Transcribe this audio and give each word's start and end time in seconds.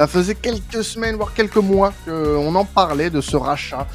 Ça 0.00 0.06
faisait 0.06 0.34
quelques 0.34 0.82
semaines, 0.82 1.16
voire 1.16 1.34
quelques 1.34 1.56
mois 1.56 1.92
qu'on 2.06 2.54
en 2.54 2.64
parlait 2.64 3.10
de 3.10 3.20
ce 3.20 3.36
rachat. 3.36 3.86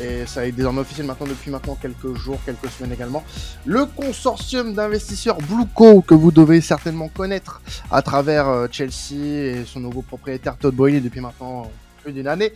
Et 0.00 0.24
ça 0.24 0.46
est 0.46 0.52
désormais 0.52 0.80
officiel 0.80 1.04
maintenant 1.06 1.26
depuis 1.26 1.50
maintenant 1.50 1.74
quelques 1.74 2.14
jours, 2.14 2.38
quelques 2.46 2.70
semaines 2.70 2.94
également. 2.94 3.22
Le 3.66 3.84
consortium 3.84 4.72
d'investisseurs 4.72 5.36
Blueco, 5.36 6.00
que 6.00 6.14
vous 6.14 6.30
devez 6.30 6.62
certainement 6.62 7.08
connaître 7.08 7.60
à 7.90 8.00
travers 8.00 8.48
euh, 8.48 8.68
Chelsea 8.72 9.16
et 9.16 9.64
son 9.66 9.80
nouveau 9.80 10.00
propriétaire 10.00 10.56
Todd 10.56 10.74
Boyle 10.74 11.02
depuis 11.02 11.20
maintenant 11.20 11.70
plus 12.02 12.14
d'une 12.14 12.28
année, 12.28 12.54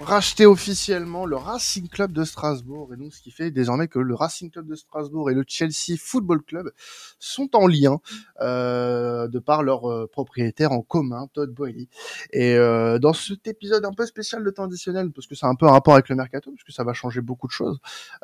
racheté 0.00 0.46
officiellement 0.46 1.26
le 1.26 1.36
Racing 1.36 1.88
Club 1.88 2.12
de 2.12 2.24
Strasbourg. 2.24 2.92
Et 2.92 2.96
donc, 2.96 3.12
ce 3.12 3.20
qui 3.20 3.30
fait 3.30 3.50
désormais 3.50 3.88
que 3.88 3.98
le 3.98 4.14
Racing 4.14 4.50
Club 4.50 4.66
de 4.66 4.74
Strasbourg 4.74 5.30
et 5.30 5.34
le 5.34 5.44
Chelsea 5.46 5.96
Football 5.98 6.42
Club 6.42 6.70
sont 7.18 7.54
en 7.54 7.66
lien 7.66 8.00
euh, 8.40 9.28
de 9.28 9.38
par 9.38 9.62
leur 9.62 9.90
euh, 9.90 10.08
propriétaire 10.10 10.72
en 10.72 10.82
commun, 10.82 11.28
Todd 11.32 11.50
Boehly. 11.50 11.88
Et 12.32 12.56
euh, 12.56 12.98
dans 12.98 13.12
cet 13.12 13.46
épisode 13.46 13.84
un 13.84 13.92
peu 13.92 14.06
spécial 14.06 14.44
de 14.44 14.50
temps 14.50 14.64
additionnel, 14.64 15.10
parce 15.10 15.26
que 15.26 15.34
c'est 15.34 15.46
un 15.46 15.54
peu 15.54 15.66
un 15.66 15.72
rapport 15.72 15.94
avec 15.94 16.08
le 16.08 16.16
mercato, 16.16 16.50
parce 16.50 16.64
que 16.64 16.72
ça 16.72 16.84
va 16.84 16.92
changer 16.92 17.20
beaucoup 17.20 17.46
de 17.46 17.52
choses 17.52 17.78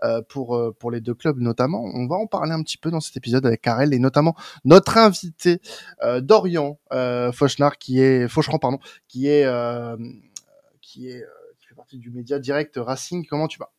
euh, 0.05 0.23
pour 0.29 0.57
euh, 0.57 0.75
pour 0.79 0.91
les 0.91 1.01
deux 1.01 1.15
clubs 1.15 1.39
notamment, 1.39 1.83
on 1.95 2.07
va 2.07 2.17
en 2.17 2.27
parler 2.27 2.53
un 2.53 2.63
petit 2.63 2.79
peu 2.79 2.91
dans 2.91 3.01
cet 3.01 3.17
épisode 3.17 3.47
avec 3.47 3.63
Karel 3.63 3.95
et 3.95 3.99
notamment 3.99 4.35
notre 4.65 4.97
invité 4.97 5.61
Dorian 6.21 6.79
Fauchnard, 7.33 7.79
qui 7.79 8.01
est 8.01 8.29
Faucheran, 8.29 8.59
pardon, 8.59 8.79
qui 9.09 9.29
est 9.29 9.45
qui 10.89 11.11
est 11.11 11.23
euh, 11.23 11.29
qui 11.59 11.67
fait 11.67 11.75
partie 11.75 11.99
du 11.99 12.11
média 12.11 12.39
direct 12.39 12.75
Racing. 12.79 13.27
Comment 13.27 13.47
tu 13.47 13.59
vas? 13.59 13.73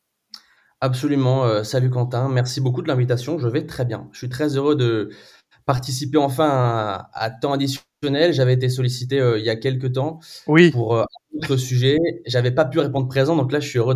Absolument. 0.81 1.43
euh, 1.45 1.63
salut 1.63 1.89
Quentin. 1.89 2.29
Merci 2.29 2.61
beaucoup 2.61 2.81
de 2.81 2.87
l'invitation. 2.87 3.37
Je 3.39 3.47
vais 3.47 3.65
très 3.65 3.83
bien. 3.85 4.07
Je 4.13 4.17
suis 4.19 4.29
très 4.29 4.55
heureux 4.55 4.75
de 4.75 5.09
participer 5.65 6.17
enfin 6.17 6.47
à, 6.49 7.09
à 7.13 7.29
temps 7.31 7.53
additionnel. 7.53 8.31
J'avais 8.33 8.53
été 8.53 8.69
sollicité 8.69 9.19
euh, 9.19 9.39
il 9.39 9.45
y 9.45 9.49
a 9.49 9.55
quelques 9.55 9.93
temps 9.93 10.19
Oui. 10.47 10.71
pour 10.71 10.95
euh, 10.95 11.03
un 11.03 11.37
autre 11.39 11.57
sujet. 11.57 11.97
J'avais 12.25 12.51
pas 12.51 12.65
pu 12.65 12.79
répondre 12.79 13.07
présent, 13.07 13.35
donc 13.35 13.51
là, 13.51 13.59
je 13.59 13.67
suis 13.67 13.79
heureux 13.79 13.95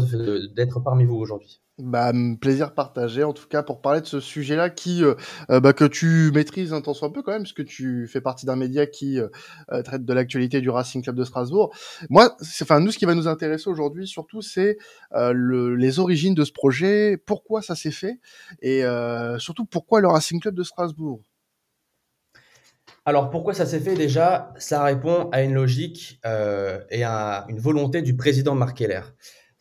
d'être 0.56 0.80
parmi 0.82 1.06
vous 1.06 1.16
aujourd'hui. 1.16 1.62
Bah, 1.80 2.14
plaisir 2.40 2.76
partagé 2.76 3.24
en 3.24 3.34
tout 3.34 3.48
cas 3.48 3.64
pour 3.64 3.82
parler 3.82 4.00
de 4.00 4.06
ce 4.06 4.20
sujet-là 4.20 4.70
qui 4.70 5.04
euh, 5.04 5.16
euh, 5.50 5.60
bah, 5.60 5.74
que 5.74 5.86
tu 5.86 6.30
maîtrises 6.32 6.72
un 6.72 6.82
tant 6.82 6.94
soit 6.94 7.12
peu 7.12 7.24
quand 7.24 7.32
même 7.32 7.42
parce 7.42 7.54
que 7.54 7.64
tu 7.64 8.08
fais 8.08 8.22
partie 8.22 8.46
d'un 8.46 8.56
média 8.56 8.86
qui 8.86 9.20
euh, 9.20 9.82
traite 9.82 10.06
de 10.06 10.14
l'actualité 10.14 10.62
du 10.62 10.70
Racing 10.70 11.02
Club 11.02 11.16
de 11.16 11.24
Strasbourg. 11.24 11.76
Moi, 12.12 12.38
enfin 12.62 12.80
nous 12.80 12.92
ce 12.92 13.00
qui 13.00 13.06
va 13.06 13.16
nous 13.16 13.28
intéresser 13.28 13.72
aujourd'hui 13.72 14.06
surtout 14.06 14.44
c'est 14.44 14.78
le, 15.12 15.76
les 15.76 15.98
origines 15.98 16.36
de 16.36 16.46
ce 16.46 16.52
projet, 16.52 17.18
pourquoi 17.18 17.64
ça 17.64 17.74
s'est 17.74 17.90
fait 17.90 18.20
et 18.62 18.84
surtout 19.40 19.66
pourquoi 19.66 20.00
le 20.00 20.10
Racing 20.10 20.40
Club 20.40 20.54
de 20.54 20.64
Strasbourg? 20.64 21.22
Alors, 23.06 23.32
pourquoi 23.32 23.56
ça 23.56 23.66
s'est 23.66 23.80
fait? 23.80 23.96
Déjà? 23.96 24.54
Ça 24.58 24.84
répond 24.84 25.28
à 25.32 25.42
une 25.42 25.56
logique 25.56 26.22
et 26.24 27.04
à 27.04 27.46
une 27.50 27.60
volonté 27.60 28.04
du 28.04 28.16
président 28.16 28.54
Marc 28.54 28.78
Keller. 28.78 29.02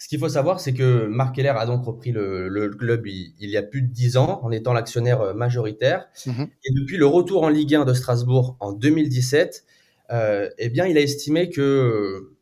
Ce 0.02 0.08
qu'il 0.08 0.18
faut 0.18 0.28
savoir, 0.28 0.58
c'est 0.58 0.72
que 0.74 1.06
Marc 1.06 1.36
Keller 1.36 1.54
a 1.56 1.64
donc 1.64 1.84
repris 1.84 2.10
le, 2.10 2.48
le 2.48 2.70
club 2.70 3.06
il, 3.06 3.34
il 3.38 3.48
y 3.48 3.56
a 3.56 3.62
plus 3.62 3.82
de 3.82 3.86
dix 3.86 4.16
ans 4.16 4.40
en 4.42 4.50
étant 4.50 4.72
l'actionnaire 4.72 5.20
euh, 5.20 5.32
majoritaire. 5.32 6.08
Mhm. 6.26 6.48
Et 6.64 6.72
depuis 6.74 6.96
le 6.96 7.06
retour 7.06 7.44
en 7.44 7.48
Ligue 7.48 7.76
1 7.76 7.84
de 7.84 7.94
Strasbourg 7.94 8.56
en 8.58 8.72
2017, 8.72 9.64
euh, 10.10 10.50
eh 10.58 10.70
bien, 10.70 10.86
il 10.86 10.98
a 10.98 11.00
estimé 11.00 11.50
que 11.50 12.34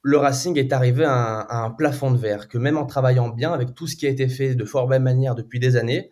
le 0.00 0.16
Racing 0.16 0.56
est 0.56 0.72
arrivé 0.72 1.04
à 1.04 1.12
un, 1.12 1.40
à 1.40 1.64
un 1.66 1.70
plafond 1.70 2.12
de 2.12 2.16
verre, 2.16 2.48
que 2.48 2.56
même 2.56 2.78
en 2.78 2.86
travaillant 2.86 3.28
bien 3.28 3.52
avec 3.52 3.74
tout 3.74 3.86
ce 3.86 3.94
qui 3.94 4.06
a 4.06 4.08
été 4.08 4.26
fait 4.26 4.54
de 4.54 4.64
fort 4.64 4.88
belle 4.88 5.02
manière 5.02 5.34
depuis 5.34 5.60
des 5.60 5.76
années, 5.76 6.10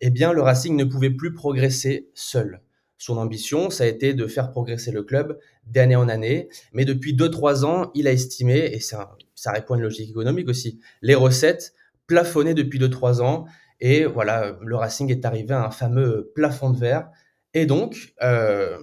eh 0.00 0.10
bien, 0.10 0.32
le 0.32 0.42
Racing 0.42 0.74
ne 0.74 0.82
pouvait 0.82 1.10
plus 1.10 1.32
progresser 1.32 2.10
seul. 2.14 2.62
Son 2.98 3.16
ambition, 3.16 3.70
ça 3.70 3.84
a 3.84 3.86
été 3.86 4.12
de 4.12 4.26
faire 4.26 4.50
progresser 4.50 4.90
le 4.90 5.04
club 5.04 5.38
d'année 5.66 5.94
en 5.94 6.08
année. 6.08 6.48
Mais 6.72 6.84
depuis 6.84 7.14
2-3 7.14 7.64
ans, 7.64 7.92
il 7.94 8.08
a 8.08 8.12
estimé, 8.12 8.58
et 8.72 8.80
ça, 8.80 9.16
ça 9.40 9.52
répond 9.52 9.72
à 9.72 9.76
une 9.78 9.84
logique 9.84 10.10
économique 10.10 10.48
aussi, 10.50 10.80
les 11.00 11.14
recettes 11.14 11.72
plafonnées 12.06 12.52
depuis 12.52 12.78
2-3 12.78 13.22
ans. 13.22 13.46
Et 13.80 14.04
voilà, 14.04 14.58
le 14.60 14.76
Racing 14.76 15.10
est 15.10 15.24
arrivé 15.24 15.54
à 15.54 15.64
un 15.64 15.70
fameux 15.70 16.30
plafond 16.34 16.68
de 16.68 16.78
verre. 16.78 17.08
Et 17.54 17.64
donc, 17.64 18.12
euh, 18.22 18.76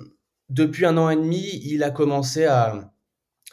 depuis 0.49 0.87
un 0.87 0.97
an 0.97 1.11
et 1.11 1.15
demi, 1.15 1.61
il 1.63 1.83
a 1.83 1.91
commencé 1.91 2.45
à, 2.45 2.91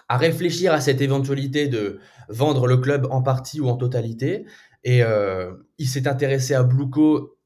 à 0.09 0.17
réfléchir 0.17 0.73
à 0.73 0.81
cette 0.81 1.03
éventualité 1.03 1.69
de 1.69 1.99
vendre 2.31 2.67
le 2.67 2.79
club 2.79 3.07
en 3.11 3.23
partie 3.23 3.61
ou 3.61 3.69
en 3.69 3.77
totalité. 3.77 4.47
Et 4.83 5.03
euh, 5.03 5.53
il 5.77 5.87
s'est 5.87 6.09
intéressé 6.09 6.55
à 6.55 6.63
Blueco 6.63 7.37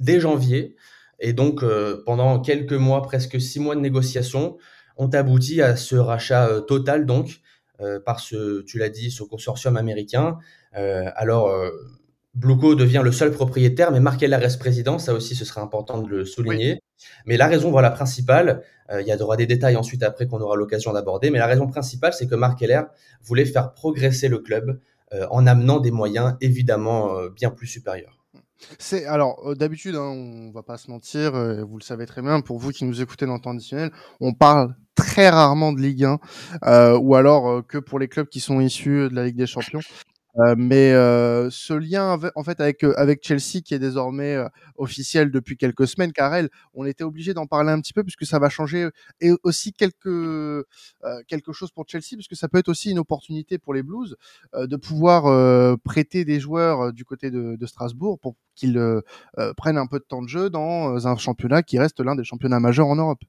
dès 0.00 0.18
janvier. 0.18 0.74
Et 1.20 1.32
donc, 1.32 1.62
euh, 1.62 2.02
pendant 2.04 2.40
quelques 2.40 2.72
mois, 2.72 3.02
presque 3.02 3.40
six 3.40 3.60
mois 3.60 3.76
de 3.76 3.80
négociations, 3.80 4.56
ont 4.96 5.08
abouti 5.08 5.62
à 5.62 5.76
ce 5.76 5.94
rachat 5.94 6.62
total, 6.66 7.06
donc, 7.06 7.40
par 8.04 8.20
ce, 8.20 8.62
tu 8.62 8.78
l'as 8.78 8.88
dit, 8.88 9.10
ce 9.10 9.22
consortium 9.22 9.76
américain. 9.76 10.38
Euh, 10.76 11.10
alors, 11.16 11.48
euh, 11.48 11.70
Blueco 12.34 12.74
devient 12.74 13.02
le 13.04 13.12
seul 13.12 13.30
propriétaire, 13.30 13.92
mais 13.92 14.00
Mark 14.00 14.18
Keller 14.18 14.36
reste 14.36 14.58
président, 14.58 14.98
ça 14.98 15.14
aussi, 15.14 15.36
ce 15.36 15.44
serait 15.44 15.60
important 15.60 16.02
de 16.02 16.08
le 16.08 16.24
souligner. 16.24 16.82
Mais 17.26 17.36
la 17.36 17.46
raison, 17.46 17.70
voilà, 17.70 17.90
principale, 17.90 18.62
euh, 18.90 19.02
il 19.02 19.08
y 19.08 19.22
aura 19.22 19.36
des 19.36 19.46
détails 19.46 19.76
ensuite 19.76 20.02
après 20.02 20.26
qu'on 20.26 20.40
aura 20.40 20.56
l'occasion 20.56 20.92
d'aborder, 20.92 21.30
mais 21.30 21.38
la 21.38 21.46
raison 21.46 21.68
principale, 21.68 22.12
c'est 22.12 22.26
que 22.26 22.34
Mark 22.34 22.58
Keller 22.58 22.82
voulait 23.22 23.44
faire 23.44 23.72
progresser 23.72 24.28
le 24.28 24.38
club 24.38 24.80
euh, 25.12 25.26
en 25.30 25.46
amenant 25.46 25.78
des 25.78 25.92
moyens 25.92 26.34
évidemment 26.40 27.16
euh, 27.16 27.28
bien 27.28 27.50
plus 27.50 27.68
supérieurs. 27.68 28.13
C'est 28.78 29.04
alors 29.06 29.40
euh, 29.46 29.54
d'habitude, 29.54 29.94
hein, 29.94 30.02
on 30.02 30.50
va 30.52 30.62
pas 30.62 30.78
se 30.78 30.90
mentir, 30.90 31.34
euh, 31.34 31.64
vous 31.64 31.78
le 31.78 31.82
savez 31.82 32.06
très 32.06 32.22
bien. 32.22 32.40
Pour 32.40 32.58
vous 32.58 32.70
qui 32.70 32.84
nous 32.84 33.02
écoutez 33.02 33.26
dans 33.26 33.34
le 33.34 33.40
temps 33.40 33.50
additionnel, 33.50 33.90
on 34.20 34.32
parle 34.32 34.74
très 34.94 35.28
rarement 35.28 35.72
de 35.72 35.80
Ligue 35.80 36.04
1 36.04 36.18
euh, 36.66 36.98
ou 36.98 37.14
alors 37.14 37.66
que 37.66 37.78
pour 37.78 37.98
les 37.98 38.08
clubs 38.08 38.28
qui 38.28 38.40
sont 38.40 38.60
issus 38.60 39.08
de 39.08 39.14
la 39.14 39.24
Ligue 39.24 39.36
des 39.36 39.46
Champions. 39.46 39.80
Euh, 40.38 40.54
mais 40.58 40.92
euh, 40.92 41.48
ce 41.50 41.74
lien 41.74 42.18
en 42.34 42.42
fait 42.42 42.60
avec 42.60 42.82
euh, 42.82 42.92
avec 42.96 43.24
Chelsea 43.24 43.62
qui 43.64 43.72
est 43.72 43.78
désormais 43.78 44.36
officiel 44.76 45.30
depuis 45.30 45.56
quelques 45.56 45.86
semaines, 45.86 46.12
Karel, 46.12 46.48
on 46.74 46.84
était 46.84 47.04
obligé 47.04 47.34
d'en 47.34 47.46
parler 47.46 47.70
un 47.70 47.80
petit 47.80 47.92
peu 47.92 48.02
puisque 48.02 48.26
ça 48.26 48.38
va 48.40 48.48
changer 48.48 48.88
et 49.20 49.30
aussi 49.44 49.72
quelque 49.72 50.66
quelque 51.28 51.52
chose 51.52 51.70
pour 51.70 51.84
Chelsea 51.88 52.16
parce 52.16 52.28
que 52.28 52.34
ça 52.34 52.48
peut 52.48 52.58
être 52.58 52.68
aussi 52.68 52.90
une 52.90 52.98
opportunité 52.98 53.58
pour 53.58 53.74
les 53.74 53.82
Blues 53.82 54.16
de 54.54 54.76
pouvoir 54.76 55.78
prêter 55.84 56.24
des 56.24 56.40
joueurs 56.40 56.92
du 56.92 57.04
côté 57.04 57.30
de, 57.30 57.66
Strasbourg 57.66 58.18
pour 58.20 58.36
qu'ils 58.54 58.80
prennent 59.56 59.78
un 59.78 59.86
peu 59.86 59.98
de 59.98 60.04
temps 60.04 60.22
de 60.22 60.28
jeu 60.28 60.50
dans 60.50 61.06
un 61.06 61.16
championnat 61.16 61.62
qui 61.62 61.78
reste 61.78 62.00
l'un 62.00 62.14
des 62.14 62.24
championnats 62.24 62.60
majeurs 62.60 62.88
en 62.88 62.96
Europe. 62.96 63.20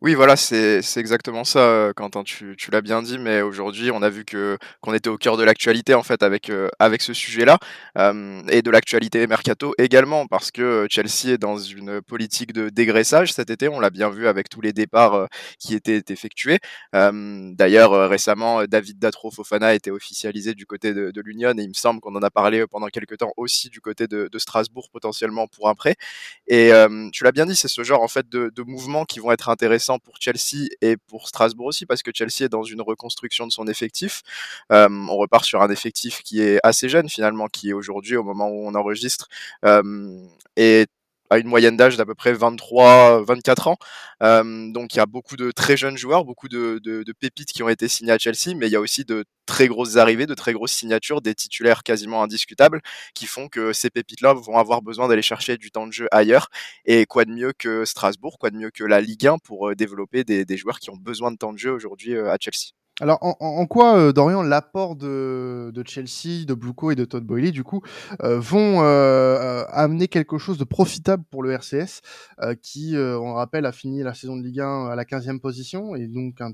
Oui, 0.00 0.14
voilà, 0.14 0.36
c'est 0.36 0.82
exactement 0.96 1.44
ça, 1.44 1.58
euh, 1.60 1.92
Quentin, 1.92 2.22
tu, 2.22 2.54
tu 2.56 2.70
l'as 2.70 2.80
bien 2.80 3.02
dit, 3.02 3.18
mais 3.18 3.42
aujourd'hui, 3.42 3.90
on 3.90 4.02
a 4.02 4.10
vu 4.10 4.24
que 4.24 4.58
qu'on 4.80 4.94
était 4.94 5.08
au 5.08 5.16
cœur 5.16 5.36
de 5.36 5.42
l'actualité, 5.42 5.94
en 5.94 6.02
fait, 6.02 6.22
avec, 6.22 6.50
euh, 6.50 6.68
avec 6.78 7.02
ce 7.02 7.12
sujet-là, 7.12 7.58
euh, 7.98 8.42
et 8.50 8.62
de 8.62 8.70
l'actualité 8.70 9.26
mercato 9.26 9.74
également, 9.78 10.26
parce 10.26 10.50
que 10.50 10.86
Chelsea 10.90 11.32
est 11.34 11.38
dans 11.38 11.58
une 11.58 12.02
politique 12.02 12.52
de 12.52 12.68
dégraissage 12.68 13.32
cet 13.32 13.50
été, 13.50 13.68
on 13.68 13.80
l'a 13.80 13.90
bien 13.90 14.10
vu 14.10 14.28
avec 14.28 14.48
tous 14.48 14.60
les 14.60 14.72
départs 14.72 15.28
qui 15.58 15.74
étaient 15.74 16.02
effectués. 16.08 16.58
D'ailleurs, 16.92 18.08
récemment, 18.08 18.64
David 18.64 18.98
Datro 18.98 19.30
Fofana 19.30 19.68
a 19.68 19.74
été 19.74 19.90
officialisé 19.90 20.54
du 20.54 20.66
côté 20.66 20.92
de, 20.94 21.20
l'Union, 21.24 21.50
et 21.58 21.62
il 21.62 21.68
me 21.68 21.74
semble 21.74 22.00
qu'on 22.00 22.14
en 22.14 22.22
a 22.22 22.30
parlé 22.30 22.66
pendant 22.66 22.88
quelques 22.88 23.18
temps 23.18 23.32
aussi 23.36 23.70
du 23.70 23.80
côté 23.80 24.06
de, 24.06 24.28
de 24.30 24.38
Strasbourg, 24.38 24.88
potentiellement 24.92 25.46
pour 25.48 25.68
un 25.68 25.74
prêt. 25.74 25.96
Et 26.46 26.70
tu 27.12 27.24
l'as 27.24 27.32
bien 27.32 27.46
dit, 27.46 27.56
c'est 27.56 27.68
ce 27.68 27.82
genre 27.82 28.02
en 28.02 28.08
fait 28.08 28.28
de, 28.28 28.50
de 28.54 28.62
mouvements 28.62 29.04
qui 29.04 29.20
vont 29.20 29.32
être 29.32 29.48
intéressants 29.54 29.98
pour 29.98 30.14
Chelsea 30.20 30.68
et 30.82 30.96
pour 30.96 31.28
Strasbourg 31.28 31.66
aussi, 31.66 31.86
parce 31.86 32.02
que 32.02 32.10
Chelsea 32.14 32.42
est 32.46 32.48
dans 32.48 32.64
une 32.64 32.82
reconstruction 32.82 33.46
de 33.46 33.52
son 33.52 33.66
effectif. 33.66 34.22
Euh, 34.72 34.88
on 34.90 35.16
repart 35.16 35.44
sur 35.44 35.62
un 35.62 35.70
effectif 35.70 36.22
qui 36.22 36.42
est 36.42 36.58
assez 36.62 36.88
jeune 36.88 37.08
finalement, 37.08 37.46
qui 37.48 37.70
est 37.70 37.72
aujourd'hui, 37.72 38.16
au 38.16 38.24
moment 38.24 38.48
où 38.48 38.66
on 38.68 38.74
enregistre, 38.74 39.28
euh, 39.64 39.82
est 40.56 40.90
à 41.30 41.38
une 41.38 41.48
moyenne 41.48 41.76
d'âge 41.76 41.96
d'à 41.96 42.04
peu 42.04 42.14
près 42.14 42.32
23-24 42.32 43.68
ans. 43.68 43.76
Euh, 44.22 44.70
donc 44.72 44.94
il 44.94 44.98
y 44.98 45.00
a 45.00 45.06
beaucoup 45.06 45.36
de 45.36 45.50
très 45.50 45.76
jeunes 45.76 45.96
joueurs, 45.96 46.24
beaucoup 46.24 46.48
de, 46.48 46.80
pépites 47.20 47.52
qui 47.52 47.62
ont 47.62 47.68
été 47.68 47.88
signés 47.88 48.12
à 48.12 48.18
Chelsea, 48.18 48.54
mais 48.56 48.66
il 48.66 48.72
y 48.72 48.76
a 48.76 48.80
aussi 48.80 49.04
de 49.04 49.24
très 49.46 49.68
grosses 49.68 49.96
arrivées, 49.96 50.26
de 50.26 50.34
très 50.34 50.52
grosses 50.52 50.72
signatures, 50.72 51.20
des 51.20 51.34
titulaires 51.34 51.82
quasiment 51.82 52.22
indiscutables, 52.22 52.80
qui 53.14 53.26
font 53.26 53.48
que 53.48 53.72
ces 53.72 53.90
pépites-là 53.90 54.34
vont 54.34 54.58
avoir 54.58 54.82
besoin 54.82 55.08
d'aller 55.08 55.22
chercher 55.22 55.56
du 55.58 55.70
temps 55.70 55.86
de 55.86 55.92
jeu 55.92 56.08
ailleurs. 56.12 56.48
Et 56.86 57.06
quoi 57.06 57.24
de 57.24 57.30
mieux 57.30 57.52
que 57.52 57.84
Strasbourg, 57.84 58.38
quoi 58.38 58.50
de 58.50 58.56
mieux 58.56 58.70
que 58.70 58.84
la 58.84 59.00
Ligue 59.00 59.26
1 59.26 59.38
pour 59.38 59.74
développer 59.76 60.24
des, 60.24 60.44
des 60.44 60.56
joueurs 60.56 60.78
qui 60.80 60.90
ont 60.90 60.96
besoin 60.96 61.30
de 61.32 61.36
temps 61.36 61.52
de 61.52 61.58
jeu 61.58 61.72
aujourd'hui 61.72 62.16
à 62.18 62.36
Chelsea. 62.40 62.83
Alors, 63.00 63.18
en, 63.22 63.66
quoi, 63.66 63.98
euh, 63.98 64.12
Dorian, 64.12 64.42
l'apport 64.42 64.94
de, 64.94 65.72
Chelsea, 65.84 66.44
de 66.46 66.54
Blueco 66.54 66.92
et 66.92 66.94
de 66.94 67.04
Todd 67.04 67.24
Boehly, 67.24 67.50
du 67.50 67.64
coup, 67.64 67.82
euh, 68.22 68.38
vont 68.38 68.82
euh, 68.84 69.64
amener 69.68 70.06
quelque 70.06 70.38
chose 70.38 70.58
de 70.58 70.64
profitable 70.64 71.24
pour 71.28 71.42
le 71.42 71.50
RCS, 71.50 72.02
euh, 72.42 72.54
qui, 72.54 72.94
on 72.96 73.34
rappelle, 73.34 73.66
a 73.66 73.72
fini 73.72 74.04
la 74.04 74.14
saison 74.14 74.36
de 74.36 74.42
Ligue 74.42 74.60
1 74.60 74.86
à 74.86 74.94
la 74.94 75.04
15e 75.04 75.40
position, 75.40 75.96
et 75.96 76.06
donc 76.06 76.40
un 76.40 76.52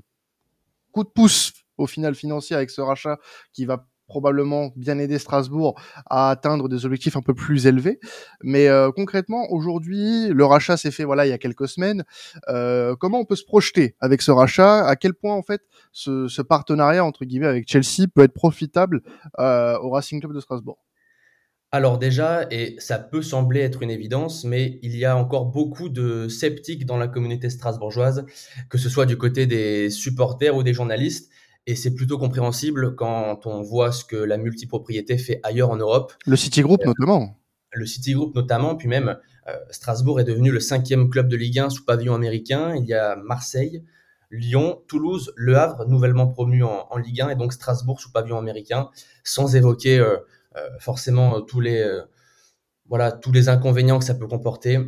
coup 0.91 1.03
de 1.03 1.09
pouce 1.09 1.53
au 1.77 1.85
final 1.87 2.15
financier 2.15 2.55
avec 2.55 2.71
ce 2.71 2.81
rachat 2.81 3.19
qui 3.53 3.65
va 3.65 3.87
probablement 4.11 4.71
bien 4.75 4.99
aider 4.99 5.17
Strasbourg 5.19 5.79
à 6.09 6.29
atteindre 6.29 6.67
des 6.67 6.85
objectifs 6.85 7.15
un 7.15 7.21
peu 7.21 7.33
plus 7.33 7.65
élevés. 7.65 7.99
Mais 8.43 8.67
concrètement, 8.93 9.47
aujourd'hui, 9.51 10.27
le 10.27 10.43
rachat 10.43 10.75
s'est 10.75 10.91
fait 10.91 11.05
voilà 11.05 11.25
il 11.25 11.29
y 11.29 11.33
a 11.33 11.37
quelques 11.37 11.69
semaines. 11.69 12.03
comment 12.99 13.19
on 13.19 13.25
peut 13.25 13.37
se 13.37 13.45
projeter 13.45 13.95
avec 14.01 14.21
ce 14.21 14.31
rachat? 14.31 14.85
À 14.85 14.97
quel 14.97 15.13
point 15.13 15.33
en 15.33 15.43
fait 15.43 15.61
ce, 15.93 16.27
ce 16.27 16.41
partenariat 16.41 17.05
entre 17.05 17.23
guillemets 17.23 17.47
avec 17.47 17.69
Chelsea 17.71 18.07
peut 18.13 18.23
être 18.23 18.33
profitable 18.33 19.01
au 19.37 19.89
Racing 19.89 20.19
Club 20.19 20.33
de 20.33 20.41
Strasbourg? 20.41 20.77
Alors 21.73 21.97
déjà, 21.97 22.47
et 22.51 22.75
ça 22.79 22.99
peut 22.99 23.21
sembler 23.21 23.61
être 23.61 23.81
une 23.81 23.91
évidence, 23.91 24.43
mais 24.43 24.77
il 24.83 24.97
y 24.97 25.05
a 25.05 25.15
encore 25.15 25.45
beaucoup 25.45 25.87
de 25.87 26.27
sceptiques 26.27 26.85
dans 26.85 26.97
la 26.97 27.07
communauté 27.07 27.49
strasbourgeoise, 27.49 28.25
que 28.69 28.77
ce 28.77 28.89
soit 28.89 29.05
du 29.05 29.17
côté 29.17 29.45
des 29.47 29.89
supporters 29.89 30.53
ou 30.53 30.63
des 30.63 30.73
journalistes, 30.73 31.31
et 31.67 31.75
c'est 31.75 31.93
plutôt 31.93 32.17
compréhensible 32.17 32.95
quand 32.95 33.45
on 33.45 33.61
voit 33.61 33.91
ce 33.91 34.03
que 34.03 34.15
la 34.15 34.37
multipropriété 34.37 35.17
fait 35.17 35.39
ailleurs 35.43 35.69
en 35.69 35.77
Europe. 35.77 36.13
Le 36.25 36.35
Citigroup 36.35 36.83
notamment. 36.85 37.37
Le 37.73 37.85
Citigroup 37.85 38.33
notamment, 38.35 38.75
puis 38.75 38.87
même 38.87 39.17
euh, 39.47 39.55
Strasbourg 39.69 40.19
est 40.19 40.23
devenu 40.23 40.51
le 40.51 40.59
cinquième 40.59 41.09
club 41.09 41.27
de 41.27 41.35
Ligue 41.35 41.59
1 41.59 41.69
sous 41.69 41.85
pavillon 41.85 42.15
américain. 42.15 42.75
Il 42.75 42.85
y 42.85 42.93
a 42.93 43.15
Marseille, 43.15 43.83
Lyon, 44.31 44.81
Toulouse, 44.87 45.31
Le 45.35 45.57
Havre, 45.57 45.85
nouvellement 45.85 46.27
promu 46.27 46.63
en, 46.63 46.97
Ligue 46.97 47.21
1, 47.21 47.29
et 47.29 47.35
donc 47.35 47.53
Strasbourg 47.53 47.99
sous 47.99 48.11
pavillon 48.11 48.37
américain, 48.37 48.89
sans 49.23 49.55
évoquer... 49.55 49.99
Euh, 49.99 50.17
euh, 50.57 50.67
forcément 50.79 51.39
tous 51.39 51.61
les, 51.61 51.89
voilà, 52.89 53.13
tous 53.13 53.31
les 53.31 53.47
inconvénients 53.47 53.99
que 53.99 54.03
ça 54.03 54.15
peut 54.15 54.27
comporter 54.27 54.79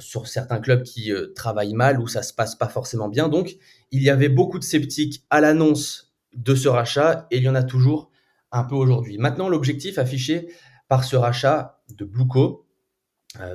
sur 0.00 0.26
certains 0.26 0.58
clubs 0.58 0.82
qui 0.82 1.12
travaillent 1.36 1.74
mal 1.74 2.00
ou 2.00 2.08
ça 2.08 2.24
se 2.24 2.34
passe 2.34 2.56
pas 2.56 2.66
forcément 2.66 3.06
bien. 3.06 3.28
Donc, 3.28 3.56
il 3.90 4.02
y 4.02 4.10
avait 4.10 4.28
beaucoup 4.28 4.58
de 4.58 4.64
sceptiques 4.64 5.24
à 5.30 5.40
l'annonce 5.40 6.14
de 6.34 6.54
ce 6.54 6.68
rachat 6.68 7.26
et 7.30 7.38
il 7.38 7.42
y 7.42 7.48
en 7.48 7.54
a 7.54 7.62
toujours 7.62 8.10
un 8.52 8.64
peu 8.64 8.74
aujourd'hui. 8.74 9.18
Maintenant, 9.18 9.48
l'objectif 9.48 9.98
affiché 9.98 10.48
par 10.88 11.04
ce 11.04 11.16
rachat 11.16 11.82
de 11.94 12.04
Blueco, 12.04 12.66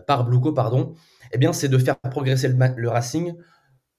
par 0.05 0.25
Blueco, 0.25 0.53
pardon, 0.53 0.95
eh 1.31 1.37
bien, 1.37 1.51
c'est 1.51 1.67
de 1.67 1.77
faire 1.77 1.99
progresser 1.99 2.47
le, 2.47 2.89
Racing 2.89 3.35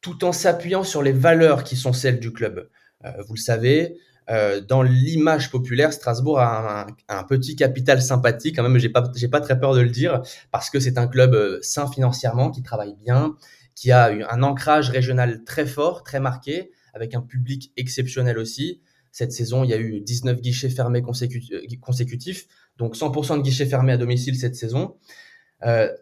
tout 0.01 0.25
en 0.25 0.33
s'appuyant 0.33 0.85
sur 0.85 1.03
les 1.03 1.13
valeurs 1.13 1.65
qui 1.65 1.77
sont 1.77 1.93
celles 1.93 2.21
du 2.21 2.33
club. 2.33 2.69
vous 3.03 3.35
le 3.35 3.41
savez, 3.41 3.97
euh, 4.31 4.61
dans 4.61 4.83
l'image 4.83 5.51
populaire, 5.51 5.93
Strasbourg 5.93 6.41
a 6.41 6.87
un, 7.09 7.25
petit 7.25 7.57
capital 7.57 8.01
sympathique, 8.01 8.57
quand 8.57 8.63
même, 8.63 8.79
j'ai 8.79 8.89
pas, 8.89 9.03
pas 9.31 9.41
très 9.41 9.59
peur 9.59 9.75
de 9.75 9.81
le 9.81 9.91
dire, 9.91 10.23
parce 10.51 10.71
que 10.71 10.81
c'est 10.81 10.99
un 10.99 11.07
club 11.07 11.35
euh, 11.35 11.59
sain 11.63 11.87
financièrement, 11.91 12.51
qui 12.51 12.63
travaille 12.63 12.95
bien, 13.05 13.35
qui 13.75 13.91
a 13.93 14.07
un 14.31 14.43
ancrage 14.43 14.91
régional 14.91 15.45
très 15.45 15.67
fort, 15.67 16.03
très 16.03 16.21
marqué, 16.21 16.71
avec 16.93 17.15
un 17.15 17.21
public 17.21 17.73
exceptionnel 17.77 18.39
aussi. 18.39 18.83
Cette 19.11 19.33
saison, 19.33 19.65
il 19.65 19.71
y 19.71 19.75
a 19.75 19.79
eu 19.79 20.01
19 20.01 20.41
guichets 20.41 20.69
fermés 20.69 21.03
euh, 21.03 21.77
consécutifs, 21.81 22.47
donc 22.77 22.97
100% 22.97 23.39
de 23.39 23.43
guichets 23.43 23.67
fermés 23.67 23.93
à 23.93 23.97
domicile 23.97 24.37
cette 24.37 24.57
saison. 24.57 24.97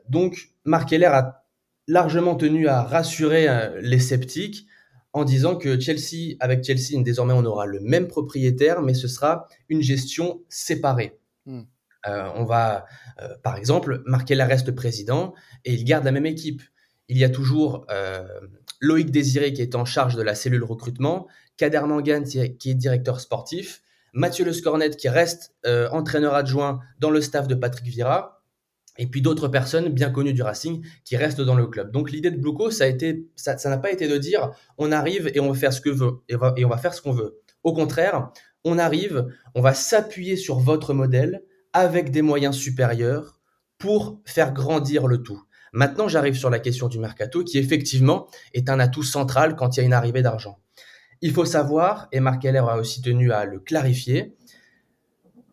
donc, 0.09 0.51
Marc 0.65 0.93
Heller 0.93 1.07
a 1.07 1.47
largement 1.89 2.35
tenu 2.37 2.69
à 2.69 2.83
rassurer 2.83 3.47
les 3.81 3.99
sceptiques 3.99 4.67
en 5.13 5.25
disant 5.25 5.57
que 5.57 5.79
Chelsea, 5.79 6.37
avec 6.41 6.65
Chelsea, 6.65 7.01
désormais 7.03 7.35
on 7.35 7.45
aura 7.45 7.67
le 7.67 7.81
même 7.81 8.09
propriétaire, 8.09 8.83
mais 8.83 8.95
ce 8.95 9.09
sera 9.09 9.47
une 9.69 9.83
gestion 9.83 10.43
séparée. 10.49 11.19
Hmm. 11.47 11.63
Euh, 12.09 12.29
on 12.35 12.45
va, 12.45 12.87
euh, 13.21 13.29
par 13.43 13.57
exemple, 13.57 14.03
marquer 14.07 14.35
la 14.35 14.47
reste 14.47 14.73
président 14.73 15.35
et 15.65 15.73
il 15.75 15.85
garde 15.85 16.05
la 16.05 16.13
même 16.13 16.27
équipe. 16.27 16.63
Il 17.09 17.19
y 17.19 17.25
a 17.25 17.29
toujours 17.29 17.87
euh, 17.91 18.27
Loïc 18.81 19.11
Désiré 19.11 19.53
qui 19.53 19.63
est 19.63 19.75
en 19.75 19.85
charge 19.85 20.17
de 20.17 20.23
la 20.23 20.35
cellule 20.35 20.65
recrutement, 20.65 21.27
Kader 21.57 21.83
Mangan 21.87 22.25
qui 22.25 22.71
est 22.71 22.75
directeur 22.75 23.21
sportif, 23.21 23.83
Mathieu 24.13 24.45
Le 24.45 24.53
Scornet 24.53 24.91
qui 24.91 25.09
reste 25.09 25.55
entraîneur 25.65 26.35
adjoint 26.35 26.81
dans 26.99 27.11
le 27.11 27.21
staff 27.21 27.49
de 27.49 27.55
Patrick 27.55 27.87
Vira, 27.87 28.43
et 28.99 29.07
puis 29.07 29.23
d'autres 29.23 29.49
personnes 29.49 29.89
bien 29.89 30.11
connues 30.11 30.35
du 30.35 30.43
Racing 30.43 30.85
qui 31.05 31.17
restent 31.17 31.41
dans 31.41 31.55
le 31.55 31.67
club. 31.67 31.91
Donc 31.93 32.11
l'idée 32.11 32.31
de 32.31 32.37
Bluco, 32.37 32.71
ça 32.71 32.85
a 32.85 32.87
été, 32.87 33.27
ça, 33.37 33.57
n'a 33.65 33.79
pas 33.79 33.91
été 33.91 34.09
de 34.09 34.19
dire 34.19 34.51
on 34.79 34.93
arrive 34.93 35.31
et 35.35 35.41
on 35.41 35.51
va 35.51 35.59
faire 35.59 35.73
ce 35.73 35.81
que 35.81 35.91
veut 35.91 36.23
et 36.29 36.65
on 36.65 36.69
va 36.69 36.77
faire 36.77 36.95
ce 36.95 37.01
qu'on 37.01 37.13
veut. 37.13 37.41
Au 37.63 37.73
contraire, 37.73 38.31
on 38.65 38.79
arrive, 38.79 39.27
on 39.55 39.61
va 39.61 39.75
s'appuyer 39.75 40.37
sur 40.37 40.59
votre 40.59 40.95
modèle 40.95 41.43
avec 41.73 42.11
des 42.11 42.23
moyens 42.23 42.57
supérieurs 42.57 43.41
pour 43.79 44.21
faire 44.25 44.53
grandir 44.53 45.07
le 45.07 45.23
tout. 45.23 45.43
Maintenant, 45.73 46.07
j'arrive 46.07 46.35
sur 46.35 46.51
la 46.51 46.59
question 46.59 46.89
du 46.89 46.99
mercato 46.99 47.45
qui 47.45 47.59
effectivement 47.59 48.29
est 48.53 48.69
un 48.69 48.79
atout 48.79 49.03
central 49.03 49.57
quand 49.57 49.77
il 49.77 49.81
y 49.81 49.83
a 49.83 49.87
une 49.87 49.95
arrivée 49.95 50.23
d'argent. 50.23 50.59
Il 51.23 51.33
faut 51.33 51.45
savoir, 51.45 52.09
et 52.13 52.21
Marc 52.21 52.45
Heller 52.45 52.69
a 52.69 52.77
aussi 52.77 53.01
tenu 53.01 53.33
à 53.33 53.45
le 53.45 53.59
clarifier, 53.59 54.35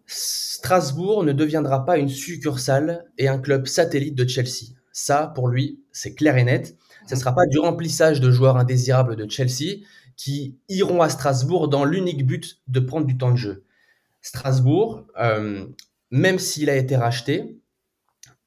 Strasbourg 0.08 1.24
ne 1.24 1.32
deviendra 1.32 1.86
pas 1.86 1.98
une 1.98 2.10
succursale 2.10 3.06
et 3.18 3.28
un 3.28 3.38
club 3.38 3.68
satellite 3.68 4.16
de 4.16 4.28
Chelsea. 4.28 4.74
Ça, 4.92 5.32
pour 5.36 5.48
lui, 5.48 5.84
c'est 5.92 6.16
clair 6.16 6.36
et 6.38 6.44
net. 6.44 6.76
Ce 7.08 7.14
ne 7.14 7.20
sera 7.20 7.34
pas 7.34 7.46
du 7.46 7.60
remplissage 7.60 8.20
de 8.20 8.32
joueurs 8.32 8.58
indésirables 8.58 9.16
de 9.16 9.30
Chelsea 9.30 9.84
qui 10.18 10.58
iront 10.68 11.02
à 11.02 11.10
Strasbourg 11.10 11.70
dans 11.70 11.86
l'unique 11.86 12.26
but 12.26 12.60
de 12.68 12.80
prendre 12.80 13.06
du 13.06 13.18
temps 13.18 13.32
de 13.32 13.38
jeu. 13.38 13.64
Strasbourg, 14.22 15.06
euh, 15.20 15.68
même 16.12 16.40
s'il 16.40 16.70
a 16.70 16.76
été 16.76 16.96
racheté, 16.96 17.62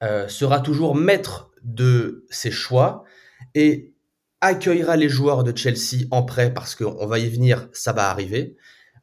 euh, 0.02 0.26
sera 0.28 0.60
toujours 0.60 0.96
maître 0.96 1.51
de 1.62 2.26
ses 2.31 2.50
choix 2.50 3.05
et 3.55 3.94
accueillera 4.43 4.97
les 4.97 5.09
joueurs 5.09 5.44
de 5.44 5.56
Chelsea 5.56 6.05
en 6.11 6.25
prêt 6.25 6.53
parce 6.53 6.75
qu'on 6.75 7.06
va 7.06 7.19
y 7.19 7.29
venir, 7.29 7.69
ça 7.73 7.93
va 7.93 8.11
arriver. 8.11 8.56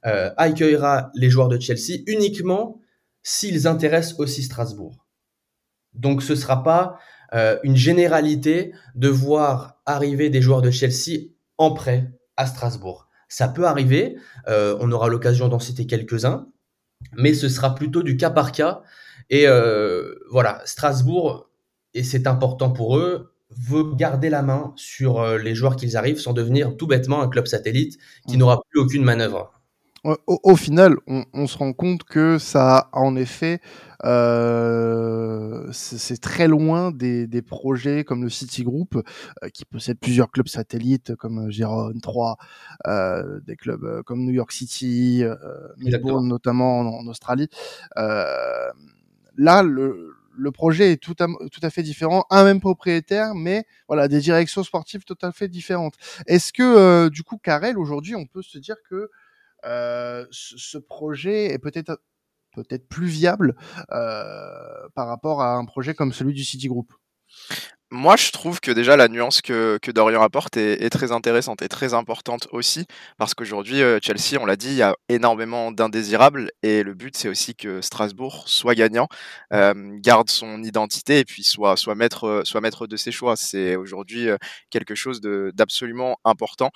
Euh, 0.06 0.32
accueillera 0.38 1.12
les 1.16 1.30
joueurs 1.30 1.50
de 1.50 1.60
Chelsea 1.60 2.02
uniquement 2.08 2.80
s'ils 3.24 3.68
intéressent 3.68 4.20
aussi 4.20 4.44
Strasbourg. 4.44 5.06
Donc 5.94 6.24
ce 6.24 6.34
ne 6.34 6.38
sera 6.38 6.64
pas 6.64 7.00
euh, 7.34 7.58
une 7.64 7.76
généralité 7.76 8.74
de 8.96 9.10
voir 9.10 9.82
arriver 9.86 10.30
des 10.30 10.42
joueurs 10.42 10.62
de 10.62 10.72
Chelsea 10.72 11.32
en 11.58 11.74
prêt 11.74 12.12
à 12.38 12.46
Strasbourg. 12.46 13.08
Ça 13.28 13.48
peut 13.48 13.66
arriver, 13.66 14.18
euh, 14.48 14.78
on 14.80 14.92
aura 14.92 15.08
l'occasion 15.08 15.48
d'en 15.48 15.60
citer 15.60 15.86
quelques-uns, 15.86 16.48
mais 17.14 17.34
ce 17.34 17.48
sera 17.50 17.76
plutôt 17.76 18.04
du 18.04 18.18
cas 18.18 18.30
par 18.30 18.52
cas. 18.52 18.82
Et 19.30 19.46
voilà, 20.32 20.62
Strasbourg, 20.66 21.49
et 21.94 22.04
c'est 22.04 22.28
important 22.28 22.72
pour 22.72 22.98
eux, 22.98 23.34
veut 23.58 23.96
garder 23.96 24.30
la 24.30 24.44
main 24.44 24.74
sur 24.76 25.26
les 25.38 25.56
joueurs 25.56 25.76
qu'ils 25.76 25.98
arrivent 25.98 26.20
sans 26.20 26.34
devenir 26.34 26.78
tout 26.78 26.86
bêtement 26.86 27.22
un 27.22 27.28
club 27.28 27.48
satellite 27.48 27.98
qui 28.28 28.36
mmh. 28.36 28.40
n'aura 28.40 28.62
plus 28.70 28.80
aucune 28.80 29.04
manœuvre 29.04 29.60
au, 30.04 30.56
final, 30.56 30.96
on, 31.08 31.48
se 31.48 31.58
rend 31.58 31.74
compte 31.74 32.04
que 32.04 32.38
ça, 32.38 32.90
en 32.94 33.16
effet, 33.16 33.60
euh, 34.06 35.68
c'est 35.72 36.22
très 36.22 36.48
loin 36.48 36.92
des, 36.92 37.42
projets 37.42 38.04
comme 38.04 38.24
le 38.24 38.30
City 38.30 38.64
Group, 38.64 38.96
euh, 39.44 39.50
qui 39.50 39.66
possède 39.66 40.00
plusieurs 40.00 40.32
clubs 40.32 40.48
satellites 40.48 41.16
comme 41.16 41.52
Giron 41.52 41.94
3, 42.02 42.38
euh, 42.88 43.40
des 43.42 43.56
clubs 43.56 44.04
comme 44.04 44.24
New 44.24 44.34
York 44.34 44.52
City, 44.52 45.24
Melbourne 45.78 46.28
notamment 46.28 46.80
en, 46.80 47.08
Australie. 47.08 47.50
là, 47.96 49.64
le, 49.64 50.14
projet 50.52 50.94
est 50.94 50.98
tout 50.98 51.16
à, 51.20 51.28
tout 51.52 51.60
à 51.62 51.70
fait 51.70 51.84
différent, 51.84 52.26
un 52.30 52.44
même 52.44 52.60
propriétaire, 52.60 53.36
mais 53.36 53.66
voilà 53.88 54.08
des 54.08 54.20
directions 54.22 54.64
sportives 54.64 55.04
tout 55.04 55.18
à 55.22 55.32
fait 55.32 55.48
différentes. 55.48 55.96
Est-ce 56.28 56.54
que 56.54 57.10
du 57.10 57.24
coup, 57.24 57.38
Carrel 57.38 57.78
aujourd'hui, 57.78 58.16
on 58.16 58.26
peut 58.26 58.42
se 58.42 58.58
dire 58.58 58.78
que 58.90 59.10
euh, 59.66 60.26
ce 60.32 60.78
projet 60.78 61.46
est 61.54 61.60
peut-être 61.60 62.02
peut-être 62.56 62.88
plus 62.88 63.08
viable 63.08 63.56
euh, 63.92 64.90
par 64.96 65.08
rapport 65.08 65.42
à 65.42 65.56
un 65.56 65.66
projet 65.66 65.94
comme 65.94 66.14
celui 66.14 66.34
du 66.34 66.44
Citigroup? 66.44 66.88
Moi, 67.92 68.16
je 68.16 68.32
trouve 68.32 68.60
que 68.60 68.72
déjà 68.72 68.96
la 68.98 69.08
nuance 69.08 69.42
que, 69.42 69.80
que 69.82 69.92
Dorian 69.92 70.22
apporte 70.22 70.58
est, 70.58 70.90
très 70.90 71.12
intéressante 71.12 71.62
et 71.62 71.68
très 71.68 71.94
importante 71.94 72.48
aussi, 72.52 72.86
parce 73.18 73.34
qu'aujourd'hui, 73.34 73.82
euh, 73.82 74.00
Chelsea, 74.02 74.40
on 74.40 74.46
l'a 74.46 74.56
dit, 74.56 74.70
il 74.70 74.76
y 74.76 74.82
a 74.84 74.96
énormément 75.10 75.72
d'indésirables, 75.72 76.52
et 76.62 76.84
le 76.84 76.94
but, 76.94 77.18
c'est 77.18 77.30
aussi 77.30 77.56
que 77.56 77.82
Strasbourg 77.82 78.44
soit 78.48 78.76
gagnant, 78.76 79.08
garde 79.52 80.30
son 80.30 80.64
identité, 80.64 81.20
et 81.20 81.26
puis 81.26 81.44
soit, 81.44 81.78
soit, 81.78 81.96
maître, 81.96 82.42
soit 82.46 82.62
maître 82.62 82.88
de 82.88 82.98
ses 82.98 83.12
choix. 83.12 83.36
C'est 83.36 83.76
aujourd'hui 83.76 84.30
quelque 84.70 84.96
chose 84.96 85.22
d'absolument 85.22 86.18
important. 86.26 86.72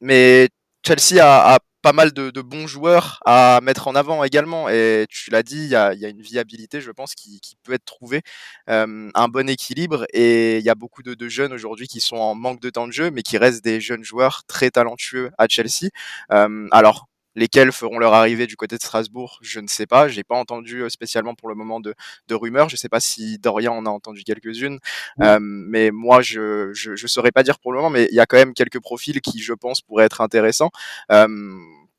mais 0.00 0.48
Chelsea 0.86 1.18
a, 1.22 1.58
pas 1.84 1.92
mal 1.92 2.12
de, 2.14 2.40
bons 2.40 2.66
joueurs 2.66 3.20
à 3.26 3.60
mettre 3.62 3.88
en 3.88 3.94
avant 3.94 4.24
également. 4.24 4.70
Et 4.70 5.06
tu 5.10 5.30
l'as 5.30 5.42
dit, 5.42 5.64
il 5.64 5.68
y 5.68 5.76
a, 5.76 5.92
une 5.92 6.22
viabilité, 6.22 6.80
je 6.80 6.90
pense, 6.90 7.14
qui, 7.14 7.40
peut 7.62 7.74
être 7.74 7.84
trouvée, 7.84 8.22
euh, 8.70 9.10
un 9.14 9.28
bon 9.28 9.50
équilibre. 9.50 10.06
Et 10.14 10.56
il 10.56 10.64
y 10.64 10.70
a 10.70 10.74
beaucoup 10.74 11.02
de, 11.02 11.28
jeunes 11.28 11.52
aujourd'hui 11.52 11.86
qui 11.86 12.00
sont 12.00 12.16
en 12.16 12.34
manque 12.34 12.60
de 12.60 12.70
temps 12.70 12.86
de 12.86 12.92
jeu, 12.92 13.10
mais 13.10 13.22
qui 13.22 13.36
restent 13.36 13.62
des 13.62 13.82
jeunes 13.82 14.02
joueurs 14.02 14.44
très 14.46 14.70
talentueux 14.70 15.30
à 15.36 15.46
Chelsea. 15.46 15.90
Euh, 16.32 16.68
alors, 16.70 17.06
Lesquels 17.34 17.72
feront 17.72 17.98
leur 17.98 18.14
arrivée 18.14 18.46
du 18.46 18.56
côté 18.56 18.76
de 18.76 18.82
Strasbourg, 18.82 19.38
je 19.42 19.60
ne 19.60 19.66
sais 19.66 19.86
pas. 19.86 20.08
J'ai 20.08 20.24
pas 20.24 20.36
entendu 20.36 20.80
euh, 20.80 20.88
spécialement 20.88 21.34
pour 21.34 21.48
le 21.48 21.54
moment 21.54 21.80
de, 21.80 21.94
de 22.28 22.34
rumeurs. 22.34 22.68
Je 22.68 22.76
sais 22.76 22.88
pas 22.88 23.00
si 23.00 23.38
Dorian 23.38 23.76
en 23.76 23.86
a 23.86 23.90
entendu 23.90 24.22
quelques-unes, 24.24 24.78
euh, 25.20 25.38
mais 25.40 25.90
moi 25.90 26.22
je, 26.22 26.70
je, 26.72 26.96
je 26.96 27.06
saurais 27.06 27.32
pas 27.32 27.42
dire 27.42 27.58
pour 27.58 27.72
le 27.72 27.78
moment. 27.78 27.90
Mais 27.90 28.08
il 28.10 28.14
y 28.14 28.20
a 28.20 28.26
quand 28.26 28.36
même 28.36 28.54
quelques 28.54 28.80
profils 28.80 29.20
qui, 29.20 29.40
je 29.40 29.52
pense, 29.52 29.80
pourraient 29.80 30.04
être 30.04 30.20
intéressants. 30.20 30.70
Euh, 31.10 31.28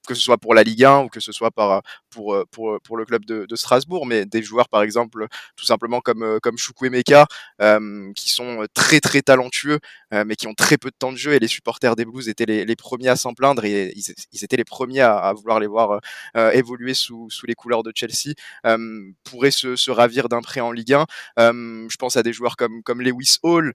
que 0.06 0.14
ce 0.14 0.22
soit 0.22 0.38
pour 0.38 0.54
la 0.54 0.64
Ligue 0.64 0.84
1 0.84 1.00
ou 1.04 1.10
que 1.10 1.20
ce 1.20 1.32
soit 1.32 1.52
par, 1.52 1.82
pour, 2.16 2.38
pour, 2.50 2.80
pour 2.82 2.96
le 2.96 3.04
club 3.04 3.26
de, 3.26 3.56
Strasbourg, 3.56 4.06
mais 4.06 4.26
des 4.26 4.42
joueurs 4.42 4.70
par 4.70 4.82
exemple 4.82 5.28
tout 5.56 5.66
simplement 5.66 6.00
comme, 6.00 6.40
comme 6.42 6.58
Chukwemeka, 6.58 7.28
qui 8.16 8.30
sont 8.30 8.66
très 8.74 9.00
très 9.00 9.22
talentueux, 9.22 9.80
mais 10.12 10.36
qui 10.36 10.48
ont 10.48 10.54
très 10.54 10.78
peu 10.78 10.90
de 10.90 10.96
temps 10.98 11.12
de 11.12 11.18
jeu 11.18 11.34
et 11.34 11.40
les 11.40 11.48
supporters 11.48 11.96
des 11.96 12.06
Blues 12.06 12.30
étaient 12.30 12.46
les, 12.46 12.76
premiers 12.76 13.10
à 13.10 13.16
s'en 13.16 13.34
plaindre 13.34 13.66
et 13.66 13.94
ils, 13.96 14.44
étaient 14.44 14.58
les 14.58 14.66
premiers 14.66 15.02
à, 15.02 15.34
vouloir 15.34 15.60
les 15.60 15.68
voir 15.68 16.00
évoluer 16.54 16.94
sous, 16.94 17.30
sous 17.30 17.46
les 17.46 17.56
couleurs 17.56 17.84
de 17.84 17.92
Chelsea, 17.94 18.34
pourraient 19.24 19.52
se, 19.52 19.92
ravir 19.92 20.30
d'un 20.30 20.42
prêt 20.42 20.62
en 20.62 20.72
Ligue 20.72 20.94
1. 20.94 21.06
je 21.38 21.98
pense 21.98 22.16
à 22.16 22.24
des 22.24 22.34
joueurs 22.34 22.56
comme, 22.56 22.82
comme 22.84 23.02
Lewis 23.02 23.38
Hall 23.44 23.74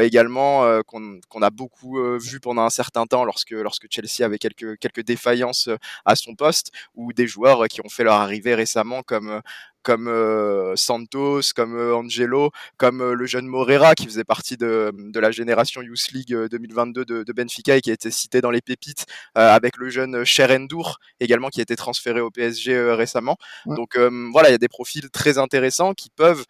également, 0.00 0.82
qu'on 0.84 1.42
a 1.42 1.50
beaucoup 1.50 1.98
vu 2.18 2.40
pendant 2.40 2.62
un 2.62 2.70
certain 2.70 3.06
temps 3.06 3.24
lorsque, 3.24 3.50
lorsque 3.50 3.86
Chelsea 3.90 4.24
avait 4.24 4.38
quelques, 4.38 4.78
quelques 4.78 5.04
défaillances 5.04 5.68
à 6.04 6.16
son 6.16 6.34
poste, 6.34 6.70
ou 6.94 7.12
des 7.12 7.26
joueurs 7.26 7.66
qui 7.68 7.80
ont 7.80 7.81
fait 7.88 8.04
leur 8.04 8.14
arrivée 8.14 8.54
récemment 8.54 9.02
comme 9.02 9.40
comme 9.82 10.08
euh, 10.08 10.74
Santos, 10.76 11.40
comme 11.54 11.76
euh, 11.76 11.94
Angelo, 11.94 12.50
comme 12.76 13.00
euh, 13.00 13.14
le 13.14 13.26
jeune 13.26 13.46
Morera 13.46 13.94
qui 13.94 14.06
faisait 14.06 14.24
partie 14.24 14.56
de, 14.56 14.92
de 14.94 15.20
la 15.20 15.30
génération 15.30 15.82
Youth 15.82 16.12
League 16.12 16.34
2022 16.50 17.04
de, 17.04 17.22
de, 17.22 17.32
Benfica 17.32 17.76
et 17.76 17.80
qui 17.80 17.90
a 17.90 17.94
été 17.94 18.10
cité 18.10 18.40
dans 18.40 18.50
les 18.50 18.60
pépites, 18.60 19.06
avec 19.34 19.76
le 19.76 19.88
jeune 19.88 20.24
Cherendour 20.24 20.98
également 21.18 21.48
qui 21.48 21.60
a 21.60 21.62
été 21.62 21.76
transféré 21.76 22.20
au 22.20 22.30
PSG 22.30 22.92
récemment. 22.92 23.36
Ouais. 23.66 23.76
Donc 23.76 23.96
voilà, 23.96 24.50
il 24.50 24.52
y 24.52 24.54
a 24.54 24.58
des 24.58 24.68
profils 24.68 25.08
très 25.10 25.38
intéressants 25.38 25.94
qui 25.94 26.10
peuvent 26.10 26.44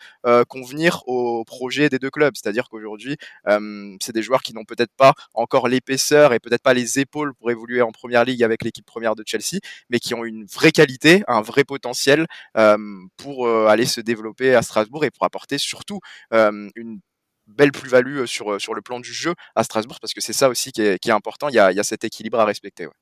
convenir 0.48 1.02
au 1.06 1.44
projet 1.44 1.88
des 1.88 1.98
deux 1.98 2.10
clubs. 2.10 2.34
C'est-à-dire 2.34 2.68
qu'aujourd'hui, 2.68 3.16
c'est 4.00 4.12
des 4.12 4.22
joueurs 4.22 4.42
qui 4.42 4.54
n'ont 4.54 4.64
peut-être 4.64 4.92
pas 4.96 5.14
encore 5.34 5.68
l'épaisseur 5.68 6.32
et 6.32 6.40
peut-être 6.40 6.62
pas 6.62 6.74
les 6.74 6.98
épaules 6.98 7.32
pour 7.34 7.50
évoluer 7.50 7.80
en 7.80 7.92
première 7.92 8.24
ligue 8.24 8.42
avec 8.42 8.64
l'équipe 8.64 8.84
première 8.84 9.14
de 9.14 9.22
Chelsea, 9.24 9.60
mais 9.88 10.00
qui 10.00 10.14
ont 10.14 10.24
une 10.24 10.44
vraie 10.46 10.72
qualité, 10.72 11.22
un 11.28 11.42
vrai 11.42 11.64
potentiel 11.64 12.26
pour 12.54 13.22
euh, 13.26 13.67
aller 13.67 13.87
se 13.87 14.00
développer 14.00 14.55
à 14.55 14.62
Strasbourg 14.62 15.05
et 15.05 15.11
pour 15.11 15.25
apporter 15.25 15.59
surtout 15.59 16.00
euh, 16.33 16.69
une 16.76 17.00
belle 17.47 17.73
plus-value 17.73 18.25
sur, 18.26 18.61
sur 18.61 18.75
le 18.75 18.83
plan 18.83 19.00
du 19.00 19.12
jeu 19.12 19.35
à 19.57 19.64
Strasbourg, 19.64 19.99
parce 20.00 20.14
que 20.14 20.21
c'est 20.21 20.33
ça 20.33 20.49
aussi 20.49 20.73
qui 20.73 20.83
est, 20.83 20.99
qui 20.99 21.11
est, 21.11 21.12
important, 21.12 21.49
il 21.49 21.55
y, 21.55 21.59
a, 21.59 21.73
il 21.73 21.76
y 21.76 21.81
a 21.81 21.85
cet 21.85 22.05
équilibre 22.05 22.38
à 22.38 22.45
respecter. 22.45 22.87
Ouais. 22.87 22.93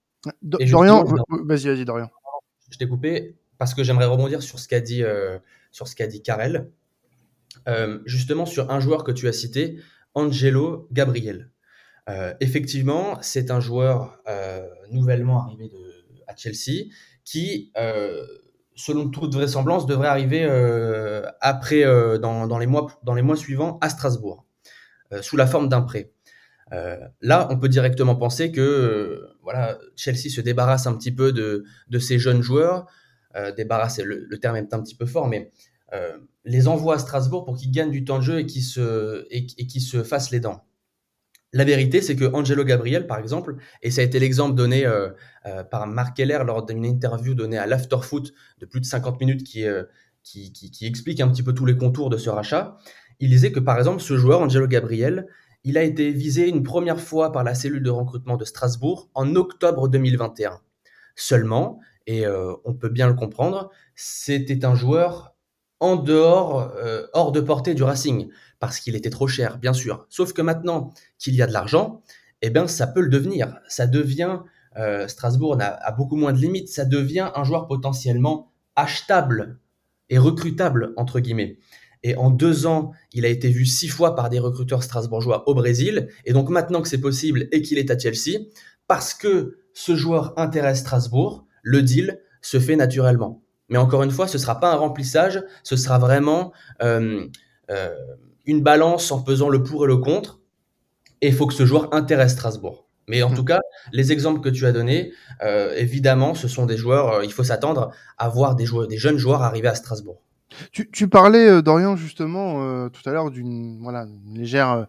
Dorian, 0.42 1.04
vas-y, 1.04 1.66
vas-y, 1.66 1.84
Dorian. 1.84 2.10
Je 2.70 2.78
t'ai 2.78 2.88
coupé 2.88 3.36
parce 3.58 3.74
que 3.74 3.82
j'aimerais 3.82 4.06
rebondir 4.06 4.42
sur 4.42 4.58
ce 4.58 4.68
qu'a 4.68 4.80
dit, 4.80 5.02
euh, 5.02 5.38
sur 5.70 5.88
ce 5.88 5.94
qu'a 5.94 6.06
dit 6.06 6.22
Karel, 6.22 6.70
euh, 7.68 8.00
justement 8.06 8.46
sur 8.46 8.70
un 8.70 8.80
joueur 8.80 9.04
que 9.04 9.12
tu 9.12 9.28
as 9.28 9.32
cité, 9.32 9.78
Angelo 10.14 10.88
Gabriel. 10.92 11.50
Euh, 12.08 12.34
effectivement, 12.40 13.18
c'est 13.22 13.50
un 13.50 13.60
joueur 13.60 14.22
nouvellement 14.90 15.42
arrivé 15.42 15.68
de, 15.68 16.04
à 16.26 16.34
Chelsea 16.36 16.88
qui 17.24 17.72
selon 18.74 19.08
toute 19.08 19.34
vraisemblance, 19.34 19.86
devrait 19.86 20.08
arriver 20.08 20.44
euh, 20.44 21.22
après, 21.40 21.84
euh, 21.84 22.18
dans, 22.18 22.58
les 22.58 22.66
mois, 22.66 23.36
suivants, 23.36 23.78
à 23.80 23.88
Strasbourg, 23.88 24.46
euh, 25.12 25.22
sous 25.22 25.36
la 25.36 25.46
forme 25.46 25.68
d'un 25.68 25.82
prêt. 25.82 26.12
Là, 27.20 27.48
on 27.50 27.58
peut 27.58 27.68
directement 27.68 28.14
penser 28.14 28.52
que 28.52 29.26
voilà, 29.42 29.76
Chelsea 29.96 30.30
se 30.30 30.40
débarrasse 30.40 30.86
un 30.86 30.94
petit 30.94 31.10
peu 31.10 31.32
de, 31.32 31.64
de 31.88 31.98
ces 31.98 32.20
jeunes 32.20 32.42
joueurs. 32.42 32.86
débarrasse, 33.56 33.98
le, 33.98 34.38
terme 34.38 34.54
est 34.54 34.72
un 34.72 34.80
petit 34.80 34.94
peu 34.94 35.04
fort, 35.04 35.26
mais 35.26 35.50
les 36.44 36.68
envoie 36.68 36.94
à 36.94 36.98
Strasbourg 37.00 37.44
pour 37.44 37.56
qu'ils 37.56 37.72
gagnent 37.72 37.90
du 37.90 38.04
temps 38.04 38.18
de 38.18 38.22
jeu 38.22 38.38
et 38.38 38.46
qu'ils 38.46 38.62
se 38.62 40.02
fassent 40.04 40.30
les 40.30 40.38
dents. 40.38 40.64
La 41.52 41.64
vérité, 41.64 42.00
c'est 42.00 42.14
que 42.14 42.32
Angelo 42.32 42.62
Gabriel, 42.64 43.08
par 43.08 43.18
exemple, 43.18 43.56
et 43.82 43.90
ça 43.90 44.02
a 44.02 44.04
été 44.04 44.20
l'exemple 44.20 44.54
donné 44.54 44.86
euh, 44.86 45.08
euh, 45.46 45.64
par 45.64 45.88
Mark 45.88 46.16
Keller 46.16 46.38
lors 46.46 46.64
d'une 46.64 46.84
interview 46.84 47.34
donnée 47.34 47.58
à 47.58 47.66
l'Afterfoot 47.66 48.32
de 48.58 48.66
plus 48.66 48.80
de 48.80 48.86
50 48.86 49.20
minutes 49.20 49.42
qui, 49.42 49.66
euh, 49.66 49.82
qui, 50.22 50.52
qui, 50.52 50.86
explique 50.86 51.20
un 51.20 51.28
petit 51.28 51.42
peu 51.42 51.52
tous 51.52 51.66
les 51.66 51.76
contours 51.76 52.08
de 52.08 52.18
ce 52.18 52.30
rachat, 52.30 52.76
il 53.18 53.30
disait 53.30 53.50
que, 53.50 53.58
par 53.58 53.78
exemple, 53.78 54.00
ce 54.00 54.16
joueur, 54.16 54.40
Angelo 54.42 54.68
Gabriel, 54.68 55.26
il 55.64 55.76
a 55.76 55.82
été 55.82 56.12
visé 56.12 56.48
une 56.48 56.62
première 56.62 57.00
fois 57.00 57.32
par 57.32 57.42
la 57.42 57.54
cellule 57.54 57.82
de 57.82 57.90
recrutement 57.90 58.36
de 58.36 58.44
Strasbourg 58.44 59.10
en 59.14 59.34
octobre 59.34 59.88
2021. 59.88 60.60
Seulement, 61.16 61.80
et 62.06 62.24
on 62.64 62.74
peut 62.74 62.88
bien 62.88 63.08
le 63.08 63.14
comprendre, 63.14 63.70
c'était 63.94 64.64
un 64.64 64.74
joueur 64.74 65.34
en 65.80 65.96
dehors, 65.96 66.72
hors 67.12 67.30
de 67.30 67.40
portée 67.40 67.74
du 67.74 67.82
Racing 67.82 68.30
parce 68.60 68.78
qu'il 68.78 68.94
était 68.94 69.10
trop 69.10 69.26
cher, 69.26 69.58
bien 69.58 69.72
sûr. 69.72 70.06
Sauf 70.08 70.32
que 70.32 70.42
maintenant 70.42 70.92
qu'il 71.18 71.34
y 71.34 71.42
a 71.42 71.46
de 71.46 71.52
l'argent, 71.52 72.02
eh 72.42 72.50
bien, 72.50 72.68
ça 72.68 72.86
peut 72.86 73.00
le 73.00 73.08
devenir. 73.08 73.58
Ça 73.66 73.86
devient, 73.86 74.38
euh, 74.76 75.08
Strasbourg 75.08 75.56
a, 75.60 75.64
a, 75.64 75.92
beaucoup 75.92 76.16
moins 76.16 76.32
de 76.32 76.38
limites, 76.38 76.68
ça 76.68 76.84
devient 76.84 77.30
un 77.34 77.42
joueur 77.42 77.66
potentiellement 77.66 78.52
achetable 78.76 79.58
et 80.08 80.18
recrutable, 80.18 80.92
entre 80.96 81.20
guillemets. 81.20 81.58
Et 82.02 82.16
en 82.16 82.30
deux 82.30 82.66
ans, 82.66 82.92
il 83.12 83.24
a 83.24 83.28
été 83.28 83.48
vu 83.48 83.66
six 83.66 83.88
fois 83.88 84.14
par 84.14 84.30
des 84.30 84.38
recruteurs 84.38 84.82
strasbourgeois 84.82 85.48
au 85.48 85.54
Brésil. 85.54 86.08
Et 86.24 86.32
donc 86.32 86.48
maintenant 86.48 86.80
que 86.80 86.88
c'est 86.88 87.00
possible 87.00 87.48
et 87.52 87.62
qu'il 87.62 87.78
est 87.78 87.90
à 87.90 87.98
Chelsea, 87.98 88.40
parce 88.86 89.12
que 89.12 89.58
ce 89.74 89.94
joueur 89.94 90.38
intéresse 90.38 90.80
Strasbourg, 90.80 91.46
le 91.62 91.82
deal 91.82 92.20
se 92.42 92.58
fait 92.58 92.76
naturellement. 92.76 93.42
Mais 93.68 93.78
encore 93.78 94.02
une 94.02 94.10
fois, 94.10 94.26
ce 94.26 94.36
ne 94.36 94.42
sera 94.42 94.58
pas 94.58 94.72
un 94.72 94.76
remplissage, 94.76 95.42
ce 95.62 95.76
sera 95.76 95.98
vraiment 95.98 96.52
euh, 96.82 97.28
euh, 97.70 97.94
une 98.50 98.62
balance 98.62 99.12
en 99.12 99.22
pesant 99.22 99.48
le 99.48 99.62
pour 99.62 99.84
et 99.84 99.88
le 99.88 99.96
contre. 99.96 100.40
Et 101.22 101.28
il 101.28 101.34
faut 101.34 101.46
que 101.46 101.54
ce 101.54 101.66
joueur 101.66 101.92
intéresse 101.94 102.32
Strasbourg. 102.32 102.86
Mais 103.10 103.22
en 103.22 103.30
mmh. 103.30 103.34
tout 103.34 103.44
cas, 103.44 103.60
les 103.92 104.12
exemples 104.12 104.40
que 104.40 104.48
tu 104.48 104.66
as 104.66 104.72
donnés, 104.72 105.12
euh, 105.42 105.74
évidemment, 105.76 106.34
ce 106.34 106.46
sont 106.46 106.64
des 106.64 106.76
joueurs, 106.76 107.12
euh, 107.12 107.24
il 107.24 107.32
faut 107.32 107.42
s'attendre 107.42 107.90
à 108.18 108.28
voir 108.28 108.54
des, 108.54 108.64
joueurs, 108.64 108.86
des 108.86 108.98
jeunes 108.98 109.18
joueurs 109.18 109.42
arriver 109.42 109.66
à 109.66 109.74
Strasbourg. 109.74 110.22
Tu, 110.70 110.90
tu 110.90 111.08
parlais, 111.08 111.48
euh, 111.48 111.60
Dorian, 111.60 111.96
justement, 111.96 112.62
euh, 112.62 112.88
tout 112.88 113.08
à 113.08 113.12
l'heure 113.12 113.32
d'une 113.32 113.80
voilà, 113.82 114.02
une 114.04 114.38
légère 114.38 114.86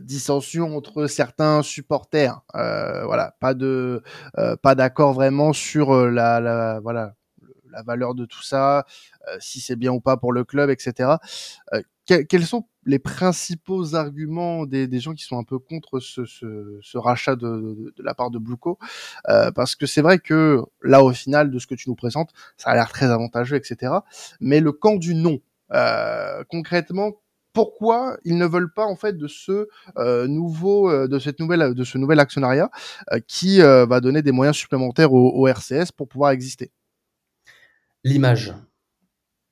dissension 0.00 0.76
entre 0.76 1.06
certains 1.06 1.62
supporters. 1.62 2.40
voilà, 2.54 3.34
pas 3.40 3.54
de 3.54 4.02
pas 4.62 4.74
d'accord 4.74 5.14
vraiment 5.14 5.52
sur 5.52 5.94
la, 5.94 6.40
la, 6.40 6.80
voilà, 6.80 7.14
la 7.70 7.82
valeur 7.82 8.14
de 8.14 8.26
tout 8.26 8.42
ça, 8.42 8.84
si 9.40 9.60
c'est 9.60 9.76
bien 9.76 9.92
ou 9.92 10.00
pas 10.00 10.18
pour 10.18 10.32
le 10.32 10.44
club, 10.44 10.68
etc. 10.68 11.16
Que, 12.08 12.22
quels 12.22 12.44
sont 12.44 12.66
les 12.84 12.98
principaux 12.98 13.94
arguments 13.94 14.66
des, 14.66 14.88
des, 14.88 14.98
gens 14.98 15.14
qui 15.14 15.22
sont 15.22 15.38
un 15.38 15.44
peu 15.44 15.58
contre 15.58 16.00
ce, 16.00 16.24
ce, 16.24 16.78
ce 16.82 16.98
rachat 16.98 17.36
de, 17.36 17.46
de, 17.46 17.94
de, 17.96 18.02
la 18.02 18.14
part 18.14 18.30
de 18.30 18.38
Blueco? 18.38 18.78
Euh, 19.28 19.52
Parce 19.52 19.76
que 19.76 19.86
c'est 19.86 20.02
vrai 20.02 20.18
que 20.18 20.62
là, 20.82 21.02
au 21.04 21.12
final, 21.12 21.50
de 21.50 21.58
ce 21.58 21.66
que 21.66 21.74
tu 21.76 21.88
nous 21.88 21.94
présentes, 21.94 22.30
ça 22.56 22.70
a 22.70 22.74
l'air 22.74 22.90
très 22.90 23.06
avantageux, 23.06 23.56
etc. 23.56 23.92
Mais 24.40 24.60
le 24.60 24.72
camp 24.72 24.96
du 24.96 25.14
non, 25.14 25.38
euh, 25.72 26.42
concrètement, 26.48 27.12
pourquoi 27.52 28.18
ils 28.24 28.36
ne 28.36 28.46
veulent 28.46 28.72
pas 28.72 28.84
en 28.84 28.96
fait 28.96 29.16
de 29.16 29.28
ce 29.28 29.68
euh, 29.98 30.26
nouveau, 30.26 30.90
euh, 30.90 31.08
de 31.08 31.18
cette 31.18 31.38
nouvelle, 31.38 31.74
de 31.74 31.84
ce 31.84 31.98
nouvel 31.98 32.20
actionnariat 32.20 32.70
euh, 33.12 33.20
qui 33.26 33.60
va 33.60 34.00
donner 34.00 34.22
des 34.22 34.32
moyens 34.32 34.56
supplémentaires 34.56 35.12
au, 35.12 35.30
au 35.30 35.46
RCS 35.46 35.92
pour 35.96 36.08
pouvoir 36.08 36.30
exister? 36.30 36.70
L'image 38.04 38.54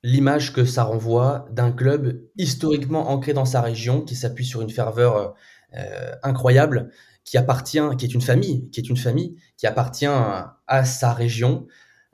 l'image 0.03 0.53
que 0.53 0.65
ça 0.65 0.83
renvoie 0.83 1.47
d'un 1.51 1.71
club 1.71 2.21
historiquement 2.37 3.09
ancré 3.09 3.33
dans 3.33 3.45
sa 3.45 3.61
région, 3.61 4.01
qui 4.01 4.15
s'appuie 4.15 4.45
sur 4.45 4.61
une 4.61 4.69
ferveur 4.69 5.35
euh, 5.75 6.11
incroyable, 6.23 6.91
qui 7.23 7.37
appartient, 7.37 7.81
qui 7.97 8.05
est 8.05 8.13
une 8.13 8.21
famille, 8.21 8.69
qui 8.71 8.79
est 8.79 8.89
une 8.89 8.97
famille, 8.97 9.37
qui 9.57 9.67
appartient 9.67 10.07
à, 10.07 10.85
sa 10.85 11.13
région, 11.13 11.67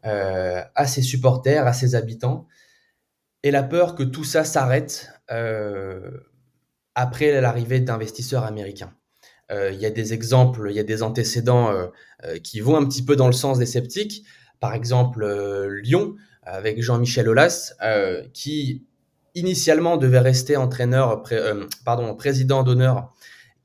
euh, 0.06 0.62
à 0.76 0.88
ses 0.88 1.02
supporters, 1.02 1.66
à 1.66 1.74
ses 1.74 1.96
habitants, 1.96 2.48
et 3.44 3.52
la 3.52 3.64
peur 3.64 3.96
que 3.96 4.04
tout 4.04 4.26
ça 4.26 4.44
s'arrête 4.44 5.10
euh, 5.32 6.12
après 6.96 7.40
l'arrivée 7.40 7.80
d'investisseurs 7.80 8.44
américains. 8.44 8.94
Euh, 9.52 9.72
il 9.72 9.80
y 9.80 9.86
a 9.86 9.90
des 9.90 10.14
exemples, 10.14 10.68
il 10.70 10.76
y 10.76 10.80
a 10.80 10.84
des 10.84 11.04
antécédents 11.04 11.72
euh, 11.72 11.88
euh, 12.26 12.38
qui 12.40 12.60
vont 12.60 12.76
un 12.76 12.86
petit 12.86 13.04
peu 13.04 13.16
dans 13.16 13.28
le 13.28 13.34
sens 13.34 13.60
des 13.60 13.66
sceptiques. 13.66 14.26
Par 14.60 14.74
exemple, 14.74 15.26
Lyon 15.84 16.16
avec 16.48 16.82
Jean-Michel 16.82 17.28
Aulas, 17.30 17.74
euh, 17.84 18.24
qui 18.34 18.86
initialement 19.36 19.98
devait 19.98 20.20
rester 20.20 20.58
entraîneur, 20.58 21.24
euh, 21.32 21.66
pardon, 21.86 22.16
président 22.16 22.64
d'honneur, 22.64 23.14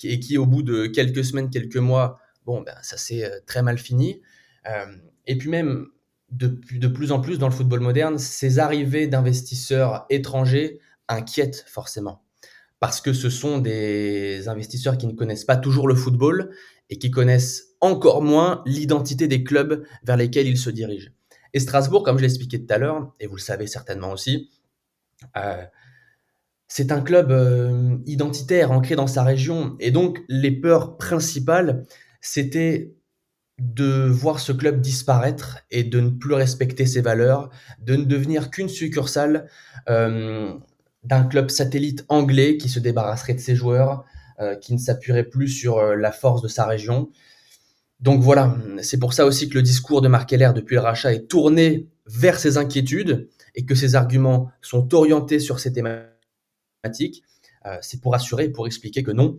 et 0.05 0.19
qui 0.19 0.37
au 0.37 0.47
bout 0.47 0.63
de 0.63 0.87
quelques 0.87 1.25
semaines, 1.25 1.49
quelques 1.49 1.77
mois, 1.77 2.19
bon, 2.45 2.61
ben, 2.61 2.75
ça 2.83 2.97
s'est 2.97 3.25
euh, 3.25 3.39
très 3.47 3.63
mal 3.63 3.79
fini. 3.79 4.21
Et 5.27 5.37
puis 5.39 5.49
même, 5.49 5.87
de, 6.31 6.89
plus 6.89 7.13
en 7.13 7.21
plus 7.21 7.39
dans 7.39 7.49
le 7.49 7.55
football 7.55 7.81
moderne, 7.81 8.19
ces 8.19 8.59
arrivées 8.59 9.07
d'investisseurs 9.07 10.07
étrangers 10.09 10.79
inquiètent 11.09 11.65
forcément. 11.67 12.23
Parce 12.81 13.01
que 13.01 13.13
ce 13.13 13.31
sont 13.31 13.59
des 13.59 14.49
investisseurs 14.49 14.99
qui 14.99 15.07
ne 15.07 15.13
connaissent 15.13 15.45
pas 15.45 15.57
toujours 15.57 15.89
le 15.89 15.95
football 15.95 16.51
et 16.91 16.99
qui 16.99 17.11
connaissent 17.11 17.75
encore 17.81 18.23
moins 18.23 18.63
l'identité 18.67 19.29
des 19.29 19.45
clubs 19.45 19.85
vers 20.05 20.17
lesquels 20.17 20.47
ils 20.47 20.59
se 20.59 20.71
dirigent. 20.71 21.11
Et 21.55 21.61
Strasbourg, 21.61 22.03
comme 22.03 22.17
je 22.17 22.23
l'expliquais 22.23 22.59
tout 22.59 22.73
à 22.73 22.79
l'heure, 22.79 23.15
et 23.21 23.27
vous 23.27 23.37
le 23.37 23.41
savez 23.41 23.67
certainement 23.67 24.13
aussi, 24.13 24.51
euh, 25.37 25.65
c'est 26.69 26.93
un 26.93 27.03
club 27.03 27.31
euh, 27.31 27.99
identitaire, 28.07 28.73
ancré 28.73 28.97
dans 28.97 29.07
sa 29.07 29.23
région. 29.23 29.77
Et 29.79 29.91
donc, 29.91 30.21
les 30.29 30.51
peurs 30.51 30.97
principales, 30.97 31.85
c'était 32.21 32.95
de 33.59 34.07
voir 34.09 34.41
ce 34.41 34.53
club 34.53 34.81
disparaître 34.81 35.59
et 35.71 35.85
de 35.85 36.01
ne 36.01 36.09
plus 36.09 36.35
respecter 36.35 36.87
ses 36.87 37.03
valeurs, 37.03 37.51
de 37.81 37.97
ne 37.97 38.05
devenir 38.05 38.51
qu'une 38.51 38.71
succursale 38.71 39.49
euh, 39.91 40.55
d'un 41.05 41.25
club 41.25 41.51
satellite 41.51 42.05
anglais 42.09 42.57
qui 42.57 42.69
se 42.69 42.79
débarrasserait 42.79 43.35
de 43.35 43.41
ses 43.41 43.57
joueurs, 43.57 44.05
qui 44.61 44.73
ne 44.73 44.79
s'appuierait 44.79 45.23
plus 45.23 45.47
sur 45.47 45.81
la 45.95 46.11
force 46.11 46.43
de 46.43 46.49
sa 46.49 46.67
région. 46.67 47.11
Donc 48.03 48.21
voilà, 48.21 48.57
c'est 48.83 48.99
pour 48.99 49.15
ça 49.15 49.25
aussi 49.25 49.49
que 49.49 49.55
le 49.55 49.63
discours 49.63 50.03
de 50.03 50.09
Marc 50.09 50.29
Keller 50.29 50.51
depuis 50.55 50.75
le 50.75 50.81
rachat 50.81 51.15
est 51.15 51.29
tourné 51.29 51.89
vers 52.07 52.39
ses 52.39 52.59
inquiétudes 52.59 53.29
et 53.55 53.65
que 53.65 53.77
ses 53.77 53.95
arguments 53.95 54.51
sont 54.61 54.93
orientés 54.93 55.39
sur 55.39 55.61
ces 55.61 55.73
thématiques. 55.73 57.23
c'est 57.81 58.01
pour 58.01 58.17
assurer, 58.17 58.49
pour 58.49 58.67
expliquer 58.67 59.05
que 59.05 59.13
non, 59.13 59.39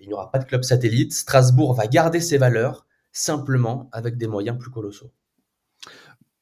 il 0.00 0.06
n'y 0.06 0.12
aura 0.12 0.30
pas 0.30 0.38
de 0.38 0.44
club 0.44 0.64
satellite. 0.64 1.14
Strasbourg 1.14 1.72
va 1.72 1.86
garder 1.86 2.20
ses 2.20 2.36
valeurs, 2.36 2.86
simplement 3.10 3.88
avec 3.92 4.18
des 4.18 4.26
moyens 4.26 4.58
plus 4.58 4.70
colossaux. 4.70 5.10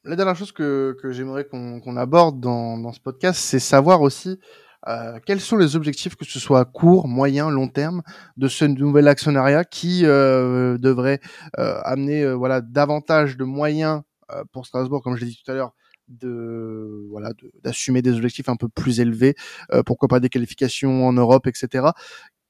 La 0.02 0.16
dernière 0.16 0.34
chose 0.34 0.50
que, 0.50 0.96
j'aimerais 1.10 1.44
qu'on 1.44 1.96
aborde 1.96 2.40
dans, 2.40 2.92
ce 2.92 3.00
podcast, 3.00 3.38
c'est 3.38 3.60
savoir 3.60 4.00
aussi 4.00 4.40
euh, 4.88 5.18
quels 5.24 5.40
sont 5.40 5.56
les 5.56 5.76
objectifs, 5.76 6.16
que 6.16 6.24
ce 6.24 6.38
soit 6.38 6.60
à 6.60 6.64
court, 6.64 7.08
moyen, 7.08 7.50
long 7.50 7.68
terme, 7.68 8.02
de 8.36 8.48
ce 8.48 8.64
nouvel 8.64 9.08
actionnariat 9.08 9.64
qui 9.64 10.04
euh, 10.04 10.78
devrait 10.78 11.20
euh, 11.58 11.80
amener 11.84 12.32
voilà 12.32 12.60
davantage 12.60 13.36
de 13.36 13.44
moyens 13.44 14.02
pour 14.52 14.64
Strasbourg, 14.64 15.02
comme 15.02 15.16
je 15.16 15.24
l'ai 15.24 15.30
dit 15.30 15.40
tout 15.44 15.50
à 15.50 15.54
l'heure, 15.54 15.74
de 16.06 17.04
voilà 17.10 17.32
d'assumer 17.64 18.00
des 18.00 18.14
objectifs 18.14 18.48
un 18.48 18.54
peu 18.54 18.68
plus 18.68 19.00
élevés, 19.00 19.34
pourquoi 19.84 20.06
pas 20.06 20.20
des 20.20 20.28
qualifications 20.28 21.04
en 21.04 21.12
Europe, 21.12 21.48
etc 21.48 21.90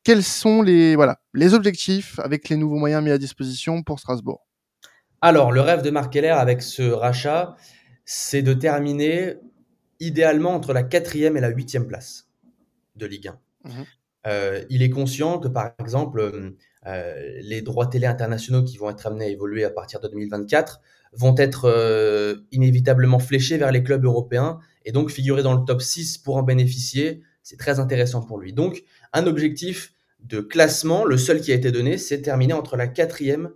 quels 0.04 0.24
sont 0.24 0.62
les, 0.62 0.96
voilà, 0.96 1.18
les 1.34 1.54
objectifs 1.54 2.18
avec 2.20 2.48
les 2.48 2.56
nouveaux 2.56 2.78
moyens 2.78 3.02
mis 3.02 3.10
à 3.10 3.18
disposition 3.18 3.82
pour 3.82 4.00
Strasbourg? 4.00 4.46
Alors, 5.20 5.52
le 5.52 5.60
rêve 5.60 5.82
de 5.82 5.90
Marc 5.90 6.12
Keller 6.12 6.28
avec 6.28 6.62
ce 6.62 6.82
rachat, 6.82 7.54
c'est 8.04 8.42
de 8.42 8.54
terminer 8.54 9.36
idéalement 10.00 10.54
entre 10.54 10.72
la 10.72 10.82
quatrième 10.82 11.36
et 11.36 11.40
la 11.40 11.48
huitième 11.48 11.86
place 11.86 12.28
de 12.96 13.06
Ligue 13.06 13.28
1. 13.28 13.40
Mmh 13.64 13.84
euh, 14.26 14.64
il 14.68 14.82
est 14.82 14.90
conscient 14.90 15.38
que, 15.38 15.48
par 15.48 15.72
exemple, 15.78 16.54
euh, 16.86 17.38
les 17.40 17.62
droits 17.62 17.86
télé 17.86 18.06
internationaux 18.06 18.62
qui 18.62 18.76
vont 18.76 18.90
être 18.90 19.06
amenés 19.06 19.26
à 19.26 19.28
évoluer 19.28 19.64
à 19.64 19.70
partir 19.70 20.00
de 20.00 20.08
2024 20.08 20.80
vont 21.12 21.34
être 21.36 21.64
euh, 21.64 22.36
inévitablement 22.52 23.18
fléchés 23.18 23.56
vers 23.56 23.72
les 23.72 23.82
clubs 23.82 24.04
européens 24.04 24.60
et 24.84 24.92
donc 24.92 25.10
figurer 25.10 25.42
dans 25.42 25.54
le 25.54 25.64
top 25.64 25.82
6 25.82 26.18
pour 26.18 26.36
en 26.36 26.42
bénéficier. 26.42 27.22
C'est 27.42 27.58
très 27.58 27.80
intéressant 27.80 28.22
pour 28.22 28.38
lui. 28.38 28.52
Donc, 28.52 28.84
un 29.12 29.26
objectif 29.26 29.92
de 30.20 30.40
classement, 30.40 31.04
le 31.04 31.16
seul 31.16 31.40
qui 31.40 31.52
a 31.52 31.54
été 31.54 31.72
donné, 31.72 31.96
c'est 31.96 32.20
terminé 32.20 32.52
entre 32.52 32.76
la 32.76 32.86
quatrième 32.86 33.50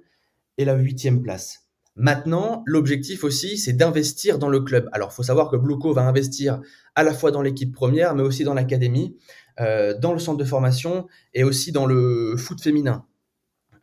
et 0.56 0.64
la 0.64 0.74
huitième 0.74 1.22
place. 1.22 1.63
Maintenant, 1.96 2.64
l'objectif 2.66 3.22
aussi, 3.22 3.56
c'est 3.56 3.72
d'investir 3.72 4.38
dans 4.38 4.48
le 4.48 4.60
club. 4.60 4.88
Alors, 4.92 5.10
il 5.12 5.14
faut 5.14 5.22
savoir 5.22 5.48
que 5.48 5.56
Bluco 5.56 5.92
va 5.92 6.02
investir 6.02 6.60
à 6.96 7.04
la 7.04 7.14
fois 7.14 7.30
dans 7.30 7.42
l'équipe 7.42 7.72
première, 7.72 8.16
mais 8.16 8.22
aussi 8.22 8.42
dans 8.42 8.54
l'académie, 8.54 9.16
euh, 9.60 9.96
dans 9.96 10.12
le 10.12 10.18
centre 10.18 10.38
de 10.38 10.44
formation 10.44 11.06
et 11.34 11.44
aussi 11.44 11.70
dans 11.70 11.86
le 11.86 12.36
foot 12.36 12.60
féminin. 12.60 13.06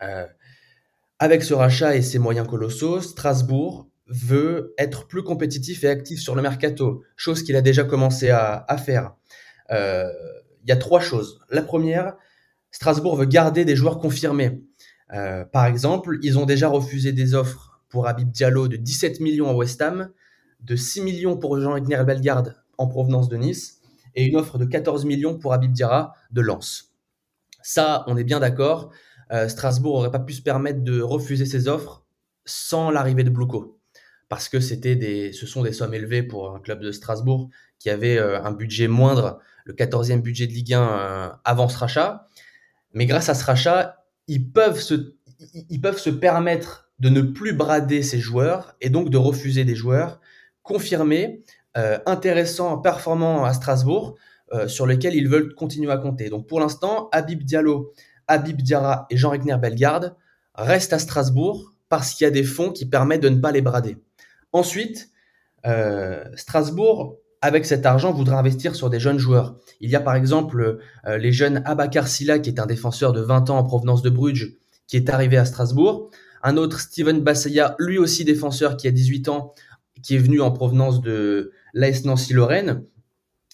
Euh, 0.04 0.26
avec 1.20 1.44
ce 1.44 1.54
rachat 1.54 1.96
et 1.96 2.02
ses 2.02 2.20
moyens 2.20 2.48
colossaux, 2.48 3.00
Strasbourg 3.00 3.88
veut 4.08 4.74
être 4.78 5.08
plus 5.08 5.24
compétitif 5.24 5.86
et 5.86 5.88
actif 5.88 6.20
sur 6.20 6.36
le 6.36 6.42
mercato, 6.42 7.04
chose 7.16 7.44
qu'il 7.44 7.56
a 7.56 7.62
déjà 7.62 7.86
commencé 7.86 8.30
à, 8.30 8.66
faire. 8.78 9.14
Euh, 9.72 10.10
il 10.64 10.70
y 10.70 10.74
a 10.74 10.76
trois 10.78 11.00
choses. 11.00 11.40
La 11.50 11.62
première, 11.62 12.18
Strasbourg 12.72 13.16
veut 13.16 13.26
garder 13.26 13.64
des 13.64 13.78
joueurs 13.78 14.00
confirmés. 14.00 14.62
Par 15.52 15.66
exemple, 15.66 16.20
ils 16.22 16.40
ont 16.40 16.46
déjà 16.46 16.70
refusé 16.70 17.12
des 17.12 17.36
offres 17.36 17.71
pour 17.92 18.08
Habib 18.08 18.32
Diallo 18.32 18.68
de 18.68 18.78
17 18.78 19.20
millions 19.20 19.50
à 19.50 19.54
West 19.54 19.82
Ham, 19.82 20.10
de 20.62 20.76
6 20.76 21.02
millions 21.02 21.38
pour 21.38 21.60
Jean-Ignaire 21.60 22.06
Bellegarde 22.06 22.56
en 22.78 22.88
provenance 22.88 23.30
de 23.30 23.38
Nice, 23.38 23.82
et 24.16 24.26
une 24.26 24.38
offre 24.38 24.58
de 24.58 24.66
14 24.66 25.06
millions 25.06 25.38
pour 25.38 25.54
Habib 25.54 25.72
Diarra 25.72 26.14
de 26.32 26.42
Lens. 26.42 26.94
Ça, 27.62 28.04
on 28.08 28.18
est 28.18 28.24
bien 28.24 28.40
d'accord. 28.40 28.92
Euh, 29.32 29.48
Strasbourg 29.48 29.98
n'aurait 29.98 30.12
pas 30.12 30.20
pu 30.20 30.34
se 30.34 30.42
permettre 30.42 30.82
de 30.82 31.02
refuser 31.02 31.46
ces 31.46 31.68
offres 31.68 32.06
sans 32.46 32.90
l'arrivée 32.90 33.24
de 33.24 33.30
Blouko. 33.30 33.80
Parce 34.30 34.50
que 34.50 34.58
des, 34.58 35.32
ce 35.34 35.46
sont 35.46 35.62
des 35.62 35.74
sommes 35.74 35.94
élevées 35.94 36.24
pour 36.24 36.56
un 36.56 36.60
club 36.60 36.80
de 36.82 36.92
Strasbourg 36.92 37.50
qui 37.80 37.90
avait 37.90 38.18
euh, 38.18 38.42
un 38.44 38.52
budget 38.52 38.88
moindre 38.88 39.40
le 39.66 39.74
14e 39.74 40.22
budget 40.22 40.48
de 40.48 40.54
Ligue 40.54 40.74
1 40.74 40.82
euh, 40.82 41.30
avant 41.44 41.68
ce 41.68 41.78
rachat. 41.78 42.28
Mais 42.94 43.06
grâce 43.06 43.30
à 43.30 43.36
ce 43.36 43.44
rachat, 43.46 44.06
ils 44.28 44.52
peuvent 44.52 44.80
se 44.82 46.10
permettre 46.10 46.91
de 47.02 47.10
ne 47.10 47.22
plus 47.22 47.52
brader 47.52 48.02
ces 48.02 48.20
joueurs 48.20 48.76
et 48.80 48.90
donc 48.90 49.10
de 49.10 49.18
refuser 49.18 49.66
des 49.66 49.76
joueurs 49.76 50.22
confirmés, 50.64 51.44
euh, 51.78 52.00
intéressants, 52.06 52.78
performants 52.78 53.44
à 53.44 53.54
Strasbourg, 53.54 54.16
euh, 54.54 54.70
sur 54.70 54.88
lesquels 54.88 55.16
ils 55.16 55.28
veulent 55.28 55.54
continuer 55.54 55.92
à 55.92 55.98
compter. 55.98 56.30
Donc 56.30 56.48
pour 56.48 56.62
l'instant, 56.62 57.10
Habib 57.12 57.44
Diallo, 57.44 57.94
Habib 58.28 58.62
Diarra 58.62 59.08
et 59.10 59.18
Jean 59.18 59.32
Regner 59.32 59.58
Bellegarde 59.58 60.16
restent 60.56 60.94
à 60.94 61.00
Strasbourg 61.00 61.74
parce 61.90 62.14
qu'il 62.14 62.24
y 62.24 62.28
a 62.28 62.32
des 62.32 62.44
fonds 62.44 62.72
qui 62.72 62.86
permettent 62.86 63.24
de 63.24 63.30
ne 63.30 63.40
pas 63.40 63.52
les 63.52 63.62
brader. 63.62 63.98
Ensuite, 64.54 65.10
Strasbourg 66.36 67.22
avec 67.42 67.66
cet 67.66 67.86
argent, 67.86 68.14
voudra 68.14 68.38
investir 68.38 68.76
sur 68.76 68.90
des 68.90 69.00
jeunes 69.00 69.18
joueurs. 69.18 69.56
Il 69.80 69.90
y 69.90 69.96
a 69.96 70.00
par 70.00 70.16
exemple 70.16 70.80
euh, 71.08 71.18
les 71.18 71.32
jeunes 71.32 71.64
Abakar 71.66 72.08
Silla, 72.08 72.40
qui 72.40 72.50
est 72.50 72.60
un 72.60 72.68
défenseur 72.68 73.14
de 73.14 73.22
20 73.22 73.50
ans 73.50 73.58
en 73.58 73.64
provenance 73.64 74.04
de 74.04 74.12
Bruges, 74.12 74.58
qui 74.88 74.96
est 74.96 75.10
arrivé 75.10 75.38
à 75.38 75.46
Strasbourg. 75.46 76.12
Un 76.44 76.58
autre, 76.58 76.80
Steven 76.80 77.22
Bassaya, 77.22 77.76
lui 77.80 77.98
aussi 77.98 78.26
défenseur, 78.26 78.78
qui 78.78 78.88
a 78.88 78.92
18 78.92 79.30
ans, 79.30 79.54
qui 80.02 80.16
est 80.16 80.20
venu 80.20 80.42
en 80.42 80.52
provenance 80.52 81.02
de 81.02 81.52
l'AS 81.74 82.06
Nancy-Lorraine. 82.06 82.84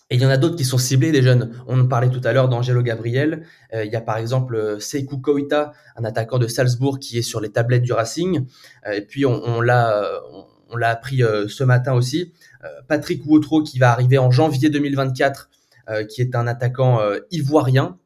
Et 0.10 0.16
il 0.16 0.22
y 0.22 0.26
en 0.26 0.30
a 0.30 0.38
d'autres 0.38 0.56
qui 0.56 0.64
sont 0.64 0.78
ciblés, 0.78 1.12
des 1.12 1.22
jeunes. 1.22 1.52
On 1.68 1.82
en 1.82 1.88
parlait 1.88 2.10
tout 2.10 2.22
à 2.24 2.32
l'heure 2.32 2.48
d'Angelo 2.48 2.82
Gabriel. 2.82 3.44
Euh, 3.74 3.84
il 3.84 3.92
y 3.92 3.96
a 3.98 4.02
par 4.02 4.18
exemple 4.18 4.56
euh, 4.56 4.80
Seikou 4.80 5.18
Koita, 5.18 5.74
un 5.98 6.06
attaquant 6.06 6.38
de 6.38 6.48
Salzbourg 6.48 7.00
qui 7.00 7.18
est 7.18 7.24
sur 7.24 7.42
les 7.42 7.50
tablettes 7.50 7.84
du 7.84 7.92
Racing. 7.92 8.46
et 8.90 9.02
puis 9.02 9.26
on, 9.26 9.60
l'a 9.60 10.22
appris 10.82 11.24
ce 11.48 11.64
matin 11.66 11.94
aussi. 11.94 12.32
Euh, 12.64 12.82
Patrick 12.88 13.26
Woutro 13.26 13.64
qui 13.64 13.80
va 13.80 13.92
arriver 13.92 14.18
en 14.18 14.32
janvier 14.32 14.70
2024, 14.70 15.50
euh, 15.90 16.04
qui 16.06 16.22
est 16.22 16.36
un 16.36 16.48
attaquant 16.48 17.00
euh, 17.00 17.20
ivoirien 17.32 17.98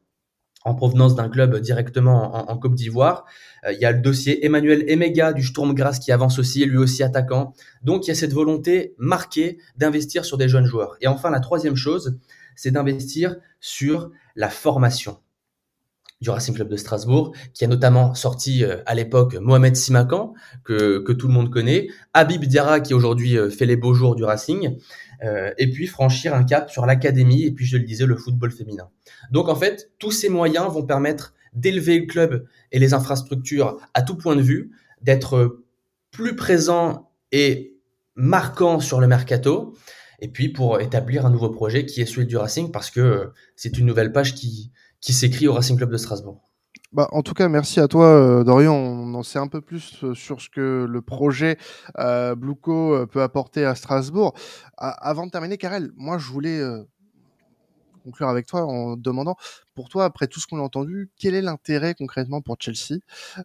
en 0.64 0.74
provenance 0.74 1.14
d'un 1.14 1.28
club 1.28 1.58
directement 1.58 2.50
en, 2.50 2.58
Côte 2.58 2.74
d'Ivoire. 2.74 3.24
il 3.70 3.78
y 3.78 3.84
a 3.84 3.92
le 3.92 4.00
dossier 4.00 4.44
Emmanuel 4.44 4.84
Emega 4.88 5.32
du 5.32 5.42
Sturm 5.42 5.74
Graz 5.74 5.98
qui 5.98 6.12
avance 6.12 6.38
aussi, 6.38 6.64
lui 6.64 6.78
aussi 6.78 7.02
attaquant. 7.02 7.54
Donc 7.82 8.06
il 8.06 8.08
y 8.08 8.12
a 8.12 8.14
cette 8.14 8.32
volonté 8.32 8.94
marquée 8.98 9.58
d'investir 9.76 10.24
sur 10.24 10.38
des 10.38 10.48
jeunes 10.48 10.66
joueurs. 10.66 10.96
Et 11.00 11.08
enfin, 11.08 11.30
la 11.30 11.40
troisième 11.40 11.76
chose, 11.76 12.18
c'est 12.54 12.70
d'investir 12.70 13.36
sur 13.60 14.10
la 14.36 14.50
formation 14.50 15.18
du 16.22 16.30
Racing 16.30 16.54
Club 16.54 16.68
de 16.68 16.76
Strasbourg, 16.76 17.34
qui 17.52 17.64
a 17.64 17.66
notamment 17.66 18.14
sorti 18.14 18.64
euh, 18.64 18.76
à 18.86 18.94
l'époque 18.94 19.34
Mohamed 19.34 19.74
Simakan, 19.74 20.34
que, 20.64 21.12
tout 21.12 21.26
le 21.26 21.34
monde 21.34 21.50
connaît, 21.50 21.88
Habib 22.14 22.44
Diarra, 22.44 22.80
qui 22.80 22.94
aujourd'hui 22.94 23.36
euh, 23.36 23.50
fait 23.50 23.66
les 23.66 23.76
beaux 23.76 23.92
jours 23.92 24.14
du 24.14 24.22
Racing, 24.22 24.78
euh, 25.24 25.50
et 25.58 25.68
puis 25.68 25.86
franchir 25.86 26.34
un 26.34 26.44
cap 26.44 26.70
sur 26.70 26.86
l'académie, 26.86 27.42
et 27.42 27.50
puis 27.50 27.66
je 27.66 27.76
le 27.76 27.82
disais, 27.82 28.06
le 28.06 28.16
football 28.16 28.52
féminin. 28.52 28.88
Donc 29.32 29.48
en 29.48 29.56
fait, 29.56 29.90
tous 29.98 30.12
ces 30.12 30.28
moyens 30.28 30.72
vont 30.72 30.84
permettre 30.84 31.34
d'élever 31.54 31.98
le 31.98 32.06
club 32.06 32.46
et 32.70 32.78
les 32.78 32.94
infrastructures 32.94 33.78
à 33.92 34.02
tout 34.02 34.16
point 34.16 34.36
de 34.36 34.42
vue, 34.42 34.70
d'être 35.02 35.60
plus 36.12 36.36
présent 36.36 37.10
et 37.32 37.76
marquant 38.14 38.78
sur 38.78 39.00
le 39.00 39.08
mercato, 39.08 39.74
et 40.20 40.28
puis 40.28 40.50
pour 40.50 40.80
établir 40.80 41.26
un 41.26 41.30
nouveau 41.30 41.50
projet 41.50 41.84
qui 41.84 42.00
est 42.00 42.06
celui 42.06 42.26
du 42.26 42.36
Racing, 42.36 42.70
parce 42.70 42.92
que 42.92 43.32
c'est 43.56 43.76
une 43.76 43.86
nouvelle 43.86 44.12
page 44.12 44.36
qui, 44.36 44.70
qui 45.02 45.12
s'écrit 45.12 45.48
au 45.48 45.52
Racing 45.52 45.76
Club 45.76 45.90
de 45.90 45.98
Strasbourg. 45.98 46.40
Bah, 46.92 47.08
en 47.10 47.22
tout 47.22 47.32
cas, 47.32 47.48
merci 47.48 47.80
à 47.80 47.88
toi, 47.88 48.06
euh, 48.06 48.44
Dorian. 48.44 48.74
On 48.74 49.14
en 49.14 49.22
sait 49.22 49.38
un 49.38 49.48
peu 49.48 49.62
plus 49.62 50.04
euh, 50.04 50.14
sur 50.14 50.42
ce 50.42 50.50
que 50.50 50.86
le 50.88 51.02
projet 51.02 51.56
euh, 51.98 52.34
euh, 52.36 53.06
peut 53.06 53.22
apporter 53.22 53.64
à 53.64 53.74
Strasbourg. 53.74 54.34
avant 54.76 55.26
de 55.26 55.30
terminer, 55.30 55.56
Karel, 55.56 55.90
moi, 55.96 56.18
je 56.18 56.30
voulais 56.30 56.60
conclure 58.02 58.28
avec 58.28 58.46
toi 58.46 58.64
en 58.66 58.96
demandant, 58.96 59.36
pour 59.74 59.88
toi, 59.88 60.04
après 60.04 60.26
tout 60.26 60.40
ce 60.40 60.46
qu'on 60.46 60.58
a 60.58 60.62
entendu, 60.62 61.10
quel 61.18 61.34
est 61.34 61.42
l'intérêt 61.42 61.94
concrètement 61.94 62.42
pour 62.42 62.56
Chelsea 62.60 63.00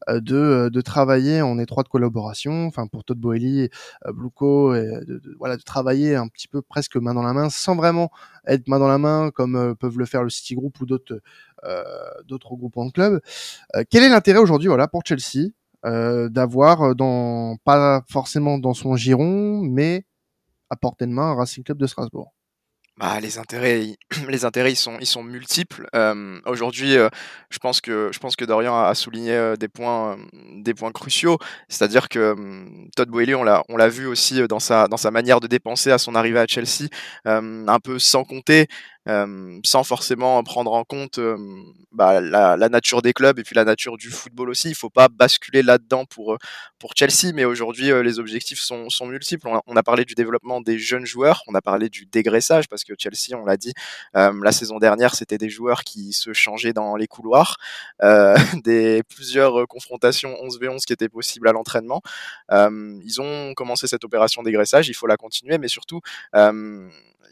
euh, 0.09 0.19
de, 0.21 0.35
euh, 0.35 0.69
de 0.69 0.81
travailler 0.81 1.41
en 1.41 1.57
étroite 1.59 1.87
collaboration, 1.89 2.65
enfin 2.67 2.87
pour 2.87 3.03
Todd 3.03 3.17
Boehly, 3.19 3.61
et, 3.61 3.69
euh, 4.07 4.11
Bluco, 4.13 4.75
et 4.75 4.85
de, 5.05 5.21
voilà, 5.39 5.57
de 5.57 5.61
travailler 5.63 6.15
un 6.15 6.27
petit 6.27 6.47
peu 6.47 6.61
presque 6.61 6.97
main 6.97 7.13
dans 7.13 7.23
la 7.23 7.33
main, 7.33 7.49
sans 7.49 7.75
vraiment 7.75 8.09
être 8.47 8.67
main 8.67 8.79
dans 8.79 8.87
la 8.87 8.97
main 8.97 9.31
comme 9.31 9.75
peuvent 9.77 9.97
le 9.97 10.05
faire 10.05 10.23
le 10.23 10.29
City 10.29 10.55
Group 10.55 10.79
ou 10.81 10.85
d'autres 10.85 11.21
euh, 11.65 11.83
d'autres 12.27 12.55
groupements 12.55 12.85
de 12.85 12.91
clubs. 12.91 13.19
quel 13.89 14.03
est 14.03 14.09
l'intérêt 14.09 14.39
aujourd'hui, 14.39 14.67
voilà, 14.67 14.87
pour 14.87 15.03
Chelsea 15.05 15.49
d'avoir 16.29 16.95
dans 16.95 17.57
pas 17.63 18.03
forcément 18.09 18.57
dans 18.57 18.73
son 18.73 18.95
giron, 18.97 19.61
mais 19.63 20.05
à 20.69 20.75
portée 20.77 21.05
de 21.07 21.11
main 21.11 21.31
un 21.31 21.35
Racing 21.35 21.63
Club 21.63 21.77
de 21.79 21.87
Strasbourg? 21.87 22.33
Bah, 22.97 23.19
les 23.19 23.37
intérêts, 23.37 23.95
les 24.27 24.45
intérêts, 24.45 24.71
ils 24.71 24.75
sont, 24.75 24.97
ils 24.99 25.05
sont 25.05 25.23
multiples. 25.23 25.87
Euh, 25.95 26.39
aujourd'hui, 26.45 26.97
euh, 26.97 27.09
je 27.49 27.59
pense 27.59 27.79
que, 27.79 28.09
je 28.11 28.19
pense 28.19 28.35
que 28.35 28.43
Dorian 28.43 28.75
a, 28.75 28.95
souligné 28.95 29.33
euh, 29.33 29.55
des 29.55 29.67
points, 29.67 30.17
des 30.55 30.73
points 30.73 30.91
cruciaux. 30.91 31.37
C'est-à-dire 31.69 32.09
que 32.09 32.35
Todd 32.95 33.09
Boehly, 33.09 33.35
on 33.35 33.43
l'a, 33.43 33.63
on 33.69 33.77
l'a 33.77 33.87
vu 33.87 34.07
aussi 34.07 34.41
dans 34.47 34.59
sa, 34.59 34.87
dans 34.87 34.97
sa 34.97 35.11
manière 35.11 35.39
de 35.39 35.47
dépenser 35.47 35.91
à 35.91 35.99
son 35.99 36.15
arrivée 36.15 36.39
à 36.39 36.47
Chelsea, 36.47 36.89
un 37.25 37.79
peu 37.79 37.99
sans 37.99 38.23
compter. 38.23 38.67
Euh, 39.07 39.59
sans 39.63 39.83
forcément 39.83 40.43
prendre 40.43 40.73
en 40.73 40.83
compte 40.83 41.17
euh, 41.17 41.37
bah, 41.93 42.19
la, 42.19 42.57
nature 42.69 43.01
des 43.01 43.13
clubs 43.13 43.39
et 43.39 43.43
puis 43.43 43.55
la 43.55 43.63
nature 43.63 43.97
du 43.97 44.09
football 44.09 44.49
aussi. 44.49 44.69
Il 44.69 44.75
faut 44.75 44.89
pas 44.89 45.07
basculer 45.07 45.63
là-dedans 45.63 46.05
pour, 46.05 46.33
euh, 46.33 46.37
pour 46.77 46.91
Chelsea, 46.95 47.33
mais 47.33 47.45
aujourd'hui, 47.45 47.91
les 48.03 48.19
objectifs 48.19 48.59
sont, 48.59 48.87
multiples. 49.05 49.47
On 49.47 49.55
a, 49.55 49.61
on 49.67 49.75
a, 49.75 49.83
parlé 49.83 50.03
du 50.03 50.13
développement 50.13 50.59
des 50.59 50.77
jeunes 50.77 51.05
joueurs, 51.05 51.43
on 51.47 51.55
a 51.55 51.61
parlé 51.61 51.89
du 51.89 52.05
dégraissage, 52.05 52.67
parce 52.67 52.83
que 52.83 52.93
Chelsea, 52.97 53.39
on 53.39 53.45
l'a 53.45 53.57
dit, 53.57 53.73
la 54.13 54.51
saison 54.51 54.77
dernière, 54.79 55.15
c'était 55.15 55.37
des 55.37 55.49
joueurs 55.49 55.83
qui 55.83 56.13
se 56.13 56.33
changeaient 56.33 56.73
dans 56.73 56.95
les 56.95 57.07
couloirs, 57.07 57.57
des 58.63 59.03
plusieurs 59.03 59.67
confrontations 59.67 60.33
11v11 60.43 60.85
qui 60.85 60.93
étaient 60.93 61.09
possibles 61.09 61.47
à 61.47 61.53
l'entraînement. 61.53 62.01
ils 62.51 63.21
ont 63.21 63.53
commencé 63.53 63.87
cette 63.87 64.03
opération 64.03 64.43
dégraissage, 64.43 64.89
il 64.89 64.93
faut 64.93 65.07
la 65.07 65.17
continuer, 65.17 65.57
mais 65.57 65.69
surtout, 65.69 66.01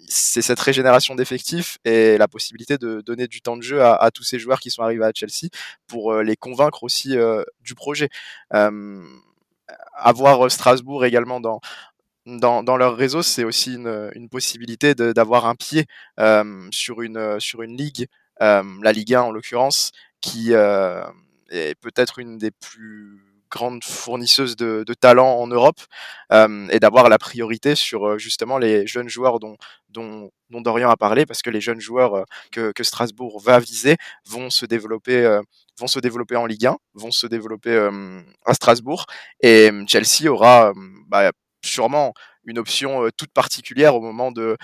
c'est 0.07 0.41
cette 0.41 0.59
régénération 0.59 1.15
d'effectifs 1.15 1.64
et 1.83 2.17
la 2.17 2.27
possibilité 2.27 2.77
de 2.77 3.01
donner 3.01 3.27
du 3.27 3.41
temps 3.41 3.57
de 3.57 3.61
jeu 3.61 3.83
à, 3.83 4.09
tous 4.11 4.23
ces 4.23 4.39
joueurs 4.39 4.59
qui 4.59 4.71
sont 4.71 4.83
arrivés 4.83 5.05
à 5.05 5.11
Chelsea 5.13 5.49
pour 5.87 6.13
euh, 6.13 6.23
les 6.23 6.35
convaincre 6.35 6.83
aussi 6.83 7.17
euh, 7.17 7.43
du 7.61 7.75
projet. 7.75 8.09
avoir 9.93 10.51
Strasbourg 10.51 11.05
également 11.05 11.39
dans, 11.39 11.59
dans, 12.25 12.77
leur 12.77 12.95
réseau, 12.95 13.21
c'est 13.21 13.43
aussi 13.43 13.75
une, 13.75 14.29
possibilité 14.29 14.95
d'avoir 14.95 15.45
un 15.45 15.55
pied 15.55 15.85
sur, 16.71 17.01
une, 17.01 17.39
sur 17.39 17.61
une 17.61 17.77
ligue, 17.77 18.07
la 18.39 18.91
Ligue 18.91 19.13
1 19.13 19.21
en 19.21 19.31
l'occurrence, 19.31 19.91
qui 20.21 20.51
est 20.53 21.75
peut-être 21.81 22.19
une 22.19 22.37
des 22.37 22.51
plus 22.51 23.34
grande 23.55 23.83
fournisseuse 23.85 24.57
de, 24.57 24.83
de 24.85 24.93
talent 24.93 25.39
en 25.39 25.47
Europe 25.47 25.79
euh, 26.33 26.67
et 26.71 26.79
d'avoir 26.81 27.07
la 27.07 27.17
priorité 27.17 27.73
sur 27.75 28.05
euh, 28.05 28.17
justement 28.17 28.57
les 28.57 28.85
jeunes 28.85 29.07
joueurs 29.07 29.39
dont, 29.39 29.55
Dorian 30.49 30.89
a 30.89 30.97
parlé 30.97 31.25
parce 31.25 31.41
que 31.41 31.49
les 31.49 31.61
jeunes 31.61 31.79
joueurs 31.79 32.25
euh, 32.57 32.71
que, 32.73 32.83
Strasbourg 32.83 33.41
va 33.41 33.59
viser 33.59 33.95
vont 34.25 34.49
se 34.49 34.65
développer 34.65 35.39
vont 35.79 35.87
se 35.87 35.99
développer 35.99 36.35
en 36.35 36.45
Ligue 36.45 36.67
1, 36.67 36.77
vont 36.95 37.11
se 37.11 37.27
développer 37.27 37.75
à 38.45 38.53
Strasbourg 38.53 39.05
et 39.41 39.69
Chelsea 39.87 40.29
aura 40.29 40.73
bah, 41.07 41.31
sûrement 41.63 42.13
une 42.45 42.59
option 42.59 43.09
toute 43.17 43.31
particulière 43.31 43.95
au 43.95 44.01
moment 44.01 44.31
de, 44.31 44.57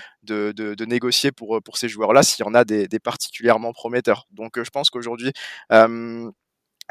négocier 0.86 1.32
pour, 1.32 1.62
ces 1.76 1.90
joueurs-là 1.90 2.24
s'il 2.24 2.46
y 2.46 2.48
en 2.48 2.54
a 2.54 2.64
des 2.66 3.00
particulièrement 3.00 3.74
prometteurs. 3.74 4.28
Donc 4.32 4.62
je 4.62 4.70
pense 4.70 4.90
qu'aujourd'hui, 4.90 5.32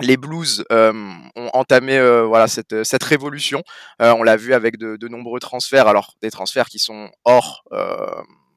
les 0.00 0.16
Blues 0.16 0.64
euh, 0.72 0.92
ont 1.36 1.50
entamé 1.52 1.98
euh, 1.98 2.24
voilà 2.24 2.48
cette, 2.48 2.84
cette 2.84 3.04
révolution. 3.04 3.62
Euh, 4.02 4.12
on 4.12 4.22
l'a 4.22 4.36
vu 4.36 4.54
avec 4.54 4.76
de, 4.78 4.96
de, 4.96 5.08
nombreux 5.08 5.40
transferts, 5.40 5.86
alors 5.86 6.14
des 6.22 6.30
transferts 6.30 6.68
qui 6.68 6.78
sont 6.78 7.10
hors 7.24 7.64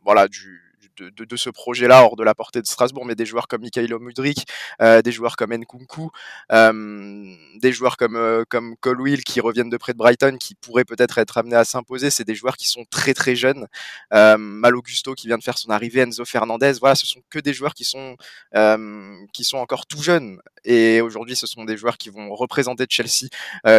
voilà 0.04 0.28
du 0.28 0.62
de, 0.98 1.36
ce 1.36 1.50
projet-là 1.50 2.04
hors 2.04 2.16
de 2.16 2.24
la 2.24 2.36
portée 2.36 2.62
de 2.62 2.68
Strasbourg, 2.68 3.06
mais 3.06 3.16
des 3.16 3.26
joueurs 3.26 3.48
comme 3.48 3.62
Mikhailo 3.62 4.00
Mudrik, 4.00 4.46
euh, 4.82 5.02
des 5.02 5.12
joueurs 5.12 5.36
comme 5.36 5.54
Nkunku, 5.54 6.10
euh, 6.52 7.36
des 7.60 7.72
joueurs 7.72 7.98
comme, 7.98 8.16
euh, 8.16 8.44
comme 8.48 8.76
Colwill 8.78 9.24
qui 9.24 9.40
reviennent 9.40 9.70
de 9.70 9.78
près 9.78 9.94
de 9.94 9.98
Brighton, 9.98 10.38
qui 10.40 10.56
pourraient 10.56 10.86
peut-être 10.86 11.18
être 11.18 11.38
amenés 11.38 11.56
à 11.56 11.66
s'imposer. 11.66 12.10
C'est 12.10 12.24
des 12.24 12.36
joueurs 12.36 12.58
qui 12.58 12.68
sont 12.68 12.86
très 12.90 13.14
très 13.14 13.36
jeunes. 13.36 13.68
Mal 14.12 14.76
Augusto 14.76 15.14
qui 15.14 15.28
vient 15.28 15.38
de 15.38 15.44
faire 15.44 15.58
son 15.58 15.70
arrivée, 15.70 16.02
Enzo 16.02 16.26
Fernandez, 16.26 16.74
voilà, 16.80 16.96
ce 16.96 17.08
sont 17.08 17.22
que 17.30 17.40
des 17.40 17.54
joueurs 17.54 17.74
qui 17.74 17.86
sont, 17.86 18.16
qui 19.34 19.44
sont 19.44 19.58
encore 19.58 19.86
tout 19.86 20.02
jeunes. 20.02 20.40
Et 20.66 21.02
aujourd'hui, 21.02 21.36
ce 21.36 21.48
sont 21.48 21.66
des 21.66 21.78
joueurs 21.78 21.98
qui 21.98 22.10
vont 22.10 22.34
représenter 22.36 22.86
Chelsea, 22.90 23.28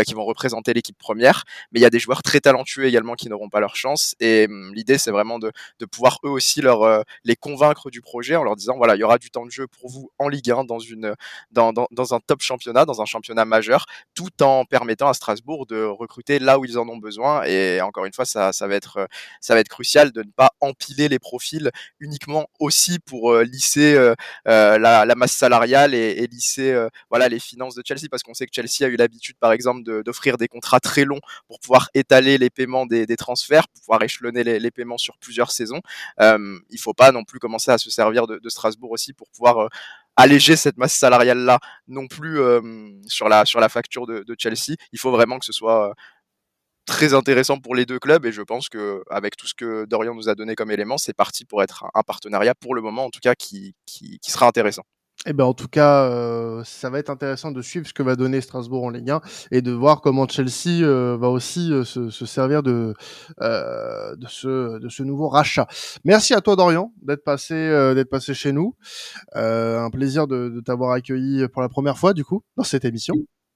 qui 0.04 0.14
vont 0.14 0.24
représenter 0.24 0.72
l'équipe 0.74 0.98
première. 0.98 1.44
Mais 1.72 1.80
il 1.80 1.82
y 1.82 1.86
a 1.86 1.90
des 1.90 1.98
joueurs 1.98 2.22
très 2.22 2.40
talentueux 2.40 2.86
également 2.86 3.14
qui 3.14 3.28
n'auront 3.28 3.48
pas 3.48 3.60
leur 3.60 3.76
chance. 3.76 4.14
Et 4.20 4.46
hum, 4.48 4.72
l'idée, 4.74 4.98
c'est 4.98 5.10
vraiment 5.10 5.38
de, 5.38 5.52
de 5.78 5.86
pouvoir 5.86 6.18
eux 6.24 6.30
aussi 6.30 6.60
leur 6.60 7.03
les 7.24 7.36
convaincre 7.36 7.90
du 7.90 8.00
projet 8.00 8.36
en 8.36 8.44
leur 8.44 8.56
disant 8.56 8.76
voilà, 8.76 8.96
il 8.96 9.00
y 9.00 9.04
aura 9.04 9.18
du 9.18 9.30
temps 9.30 9.46
de 9.46 9.50
jeu 9.50 9.66
pour 9.66 9.90
vous 9.90 10.10
en 10.18 10.28
Ligue 10.28 10.50
1 10.50 10.64
dans 10.64 10.78
une 10.78 11.14
dans, 11.50 11.72
dans, 11.72 12.14
un 12.14 12.20
top 12.20 12.42
championnat, 12.42 12.84
dans 12.84 13.00
un 13.00 13.04
championnat 13.04 13.44
majeur, 13.44 13.86
tout 14.14 14.42
en 14.42 14.64
permettant 14.64 15.08
à 15.08 15.14
Strasbourg 15.14 15.66
de 15.66 15.84
recruter 15.84 16.38
là 16.38 16.58
où 16.58 16.64
ils 16.64 16.78
en 16.78 16.88
ont 16.88 16.98
besoin. 16.98 17.44
Et 17.44 17.80
encore 17.80 18.04
une 18.04 18.12
fois, 18.12 18.24
ça, 18.24 18.52
ça 18.52 18.66
va 18.66 18.74
être 18.74 19.08
ça 19.40 19.54
va 19.54 19.60
être 19.60 19.68
crucial 19.68 20.12
de 20.12 20.22
ne 20.22 20.30
pas 20.30 20.52
empiler 20.60 21.08
les 21.08 21.18
profils 21.18 21.70
uniquement 22.00 22.48
aussi 22.58 22.98
pour 22.98 23.32
euh, 23.32 23.44
lisser 23.44 23.94
euh, 23.94 24.14
euh, 24.48 24.78
la, 24.78 25.14
masse 25.14 25.32
salariale 25.32 25.94
et, 25.94 26.26
lisser 26.26 26.74
voilà 27.10 27.28
les 27.28 27.38
finances 27.38 27.74
de 27.74 27.82
Chelsea 27.86 28.08
parce 28.10 28.22
qu'on 28.22 28.34
sait 28.34 28.46
que 28.46 28.54
Chelsea 28.54 28.82
a 28.82 28.88
eu 28.88 28.96
l'habitude 28.96 29.36
par 29.38 29.52
exemple 29.52 30.02
d'offrir 30.02 30.38
des 30.38 30.48
contrats 30.48 30.80
très 30.80 31.04
longs 31.04 31.20
pour 31.46 31.60
pouvoir 31.60 31.90
étaler 31.94 32.38
les 32.38 32.50
paiements 32.50 32.86
des, 32.86 33.06
des 33.06 33.16
transferts, 33.16 33.68
pouvoir 33.68 34.02
échelonner 34.02 34.42
les, 34.42 34.70
paiements 34.70 34.98
sur 34.98 35.16
plusieurs 35.18 35.50
saisons. 35.50 35.80
Il 36.20 36.78
faut 36.78 36.93
pas 36.94 37.12
non 37.12 37.24
plus 37.24 37.38
commencer 37.38 37.70
à 37.70 37.78
se 37.78 37.90
servir 37.90 38.26
de, 38.26 38.48
Strasbourg 38.48 38.92
aussi 38.92 39.12
pour 39.12 39.28
pouvoir 39.30 39.58
euh, 39.64 39.68
alléger 40.16 40.56
cette 40.56 40.76
masse 40.76 40.94
salariale 40.94 41.38
là 41.38 41.58
non 41.88 42.06
plus 42.06 42.40
euh, 42.40 42.60
sur 43.06 43.28
la 43.28 43.44
sur 43.44 43.60
la 43.60 43.68
facture 43.68 44.06
de, 44.06 44.24
Chelsea. 44.38 44.76
Il 44.92 44.98
faut 44.98 45.10
vraiment 45.10 45.38
que 45.38 45.46
ce 45.46 45.52
soit 45.52 45.90
euh, 45.90 45.94
très 46.86 47.14
intéressant 47.14 47.58
pour 47.58 47.74
les 47.74 47.86
deux 47.86 47.98
clubs 47.98 48.24
et 48.26 48.32
je 48.32 48.42
pense 48.42 48.68
que 48.68 49.02
avec 49.10 49.36
tout 49.36 49.46
ce 49.46 49.54
que 49.54 49.86
Dorian 49.86 50.14
nous 50.14 50.28
a 50.28 50.34
donné 50.34 50.54
comme 50.54 50.70
élément, 50.70 50.98
c'est 50.98 51.14
parti 51.14 51.44
pour 51.44 51.62
être 51.62 51.86
un 51.94 52.02
partenariat 52.02 52.54
pour 52.54 52.74
le 52.74 52.82
moment 52.82 53.06
en 53.06 53.10
tout 53.10 53.20
cas 53.20 53.34
qui 53.34 53.74
sera 54.22 54.46
intéressant. 54.46 54.84
Eh 55.26 55.32
ben, 55.32 55.44
en 55.44 55.54
tout 55.54 55.68
cas, 55.68 56.04
euh, 56.04 56.62
ça 56.64 56.90
va 56.90 56.98
être 56.98 57.08
intéressant 57.08 57.50
de 57.50 57.62
suivre 57.62 57.86
ce 57.86 57.94
que 57.94 58.02
va 58.02 58.14
donner 58.14 58.42
Strasbourg 58.42 58.84
en 58.84 58.90
Ligue 58.90 59.10
1 59.10 59.20
et 59.52 59.62
de 59.62 59.72
voir 59.72 60.02
comment 60.02 60.28
Chelsea 60.28 60.82
euh, 60.82 61.16
va 61.18 61.28
aussi 61.28 61.72
euh, 61.72 61.82
se, 61.84 62.10
se, 62.10 62.26
servir 62.26 62.62
de, 62.62 62.94
de, 63.40 64.26
ce, 64.28 64.78
de 64.78 64.88
ce 64.90 65.02
nouveau 65.02 65.28
rachat. 65.28 65.66
Merci 66.04 66.34
à 66.34 66.42
toi, 66.42 66.56
Dorian, 66.56 66.92
d'être 67.00 67.24
passé, 67.24 67.54
d'être 67.94 68.10
passé 68.10 68.34
chez 68.34 68.52
nous. 68.52 68.76
Un 69.34 69.90
plaisir 69.90 70.26
de, 70.26 70.50
de 70.50 70.60
t'avoir 70.60 70.92
accueilli 70.92 71.48
pour 71.48 71.62
la 71.62 71.70
première 71.70 71.96
fois, 71.96 72.12
du 72.12 72.24
coup, 72.24 72.42
dans 72.56 72.64
cette 72.64 72.84
émission. 72.84 73.14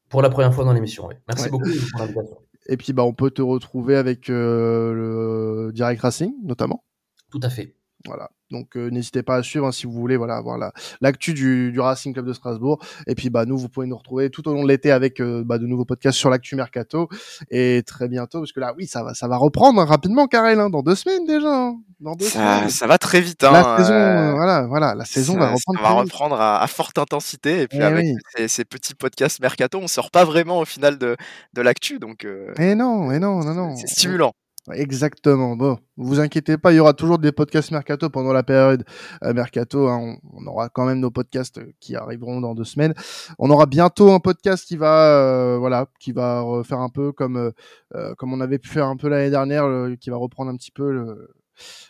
Pour 0.08 0.22
la 0.22 0.30
première 0.30 0.54
fois 0.54 0.64
dans 0.64 0.72
l'émission, 0.72 1.06
oui. 1.06 1.16
Merci 1.28 1.44
ouais. 1.44 1.50
beaucoup 1.50 1.68
pour 1.90 2.00
l'invitation. 2.00 2.38
Et 2.70 2.76
puis, 2.78 2.94
bah, 2.94 3.02
on 3.02 3.12
peut 3.12 3.30
te 3.30 3.42
retrouver 3.42 3.96
avec 3.96 4.28
le 4.28 5.70
Direct 5.74 6.00
Racing, 6.00 6.32
notamment. 6.42 6.82
Tout 7.30 7.40
à 7.42 7.50
fait. 7.50 7.74
Voilà. 8.06 8.30
Donc 8.50 8.76
euh, 8.76 8.88
n'hésitez 8.88 9.22
pas 9.22 9.36
à 9.36 9.42
suivre 9.42 9.66
hein, 9.66 9.72
si 9.72 9.86
vous 9.86 9.92
voulez 9.92 10.16
voilà 10.16 10.36
avoir 10.36 10.58
l'actu 11.00 11.34
du, 11.34 11.70
du, 11.70 11.80
Racing 11.80 12.12
Club 12.12 12.26
de 12.26 12.32
Strasbourg. 12.32 12.78
Et 13.06 13.14
puis 13.14 13.30
bah 13.30 13.44
nous 13.44 13.58
vous 13.58 13.68
pouvez 13.68 13.86
nous 13.86 13.96
retrouver 13.96 14.30
tout 14.30 14.48
au 14.48 14.54
long 14.54 14.62
de 14.62 14.68
l'été 14.68 14.90
avec 14.90 15.20
euh, 15.20 15.42
bah, 15.44 15.58
de 15.58 15.66
nouveaux 15.66 15.84
podcasts 15.84 16.18
sur 16.18 16.30
l'actu 16.30 16.56
mercato 16.56 17.08
et 17.50 17.82
très 17.86 18.08
bientôt 18.08 18.40
parce 18.40 18.52
que 18.52 18.60
là 18.60 18.74
oui 18.76 18.86
ça 18.86 19.02
va 19.02 19.14
ça 19.14 19.28
va 19.28 19.36
reprendre 19.36 19.80
hein, 19.80 19.84
rapidement 19.84 20.26
Karel 20.26 20.60
hein, 20.60 20.70
dans 20.70 20.82
deux 20.82 20.94
semaines 20.94 21.26
déjà. 21.26 21.54
Hein. 21.54 21.80
Dans 22.00 22.14
deux 22.14 22.26
ça, 22.26 22.58
semaines. 22.58 22.70
ça 22.70 22.86
va 22.86 22.96
très 22.96 23.20
vite. 23.20 23.42
Hein, 23.44 23.52
la 23.52 23.76
saison 23.76 23.92
euh, 23.92 24.32
voilà 24.32 24.66
voilà 24.66 24.94
la 24.94 25.04
saison 25.04 25.34
ça, 25.34 25.40
va 25.40 25.46
reprendre. 25.50 25.78
Ça 25.78 25.82
va 25.82 25.90
reprendre 25.90 26.40
à, 26.40 26.62
à, 26.62 26.66
forte 26.66 26.98
intensité 26.98 27.62
et 27.62 27.68
puis 27.68 27.78
et 27.78 27.82
eh 27.82 27.84
avec 27.84 28.04
oui. 28.04 28.14
ces, 28.36 28.48
ces, 28.48 28.64
petits 28.64 28.94
podcasts 28.94 29.40
mercato 29.40 29.78
on 29.78 29.88
sort 29.88 30.10
pas 30.10 30.24
vraiment 30.24 30.58
au 30.60 30.64
final 30.64 30.96
de 30.96 31.16
de 31.54 31.62
l'actu 31.62 31.98
donc. 31.98 32.26
et 32.58 32.74
non 32.74 33.12
et 33.12 33.18
non 33.18 33.44
non 33.44 33.54
non. 33.54 33.76
C'est 33.76 33.88
stimulant. 33.88 34.32
Exactement. 34.72 35.56
Bon, 35.56 35.78
vous 35.96 36.20
inquiétez 36.20 36.58
pas, 36.58 36.72
il 36.72 36.76
y 36.76 36.80
aura 36.80 36.92
toujours 36.92 37.18
des 37.18 37.32
podcasts 37.32 37.70
mercato 37.70 38.10
pendant 38.10 38.32
la 38.32 38.42
période 38.42 38.84
euh, 39.22 39.32
mercato. 39.32 39.88
Hein. 39.88 40.16
On, 40.32 40.46
aura 40.46 40.68
quand 40.68 40.84
même 40.84 41.00
nos 41.00 41.10
podcasts 41.10 41.60
qui 41.80 41.96
arriveront 41.96 42.40
dans 42.40 42.54
deux 42.54 42.64
semaines. 42.64 42.94
On 43.38 43.50
aura 43.50 43.66
bientôt 43.66 44.12
un 44.12 44.20
podcast 44.20 44.66
qui 44.66 44.76
va, 44.76 45.18
euh, 45.18 45.58
voilà, 45.58 45.86
qui 46.00 46.12
va 46.12 46.44
faire 46.64 46.80
un 46.80 46.88
peu 46.88 47.12
comme 47.12 47.36
euh, 47.36 47.50
euh, 47.94 48.14
comme 48.16 48.32
on 48.32 48.40
avait 48.40 48.58
pu 48.58 48.68
faire 48.68 48.86
un 48.86 48.96
peu 48.96 49.08
l'année 49.08 49.30
dernière, 49.30 49.66
qui 50.00 50.10
va 50.10 50.16
reprendre 50.16 50.50
un 50.50 50.56
petit 50.56 50.72
peu 50.72 50.90
le, 50.90 51.30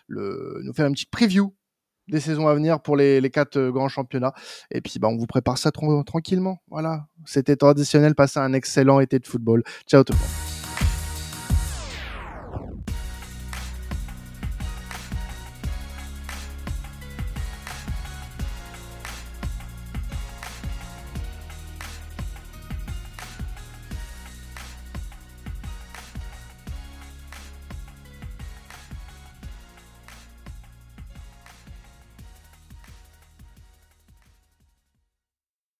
le, 0.07 0.61
nous 0.64 0.73
faire 0.73 0.87
une 0.87 0.95
petite 0.95 1.11
preview 1.11 1.55
des 2.09 2.21
saisons 2.21 2.49
à 2.49 2.55
venir 2.55 2.81
pour 2.81 2.97
les, 2.97 3.21
les 3.21 3.31
quatre 3.31 3.69
grands 3.69 3.88
championnats. 3.88 4.33
Et 4.71 4.81
puis, 4.81 4.99
bah, 4.99 5.09
on 5.09 5.17
vous 5.17 5.27
prépare 5.27 5.59
ça 5.59 5.71
tranquillement. 5.71 6.59
Voilà. 6.69 7.07
C'était 7.27 7.57
traditionnel. 7.57 8.14
Passez 8.14 8.38
un 8.38 8.55
excellent 8.55 9.01
été 9.01 9.19
de 9.19 9.27
football. 9.27 9.62
Ciao 9.87 10.05
tout 10.05 10.14
le 10.14 10.19
monde. 10.19 10.48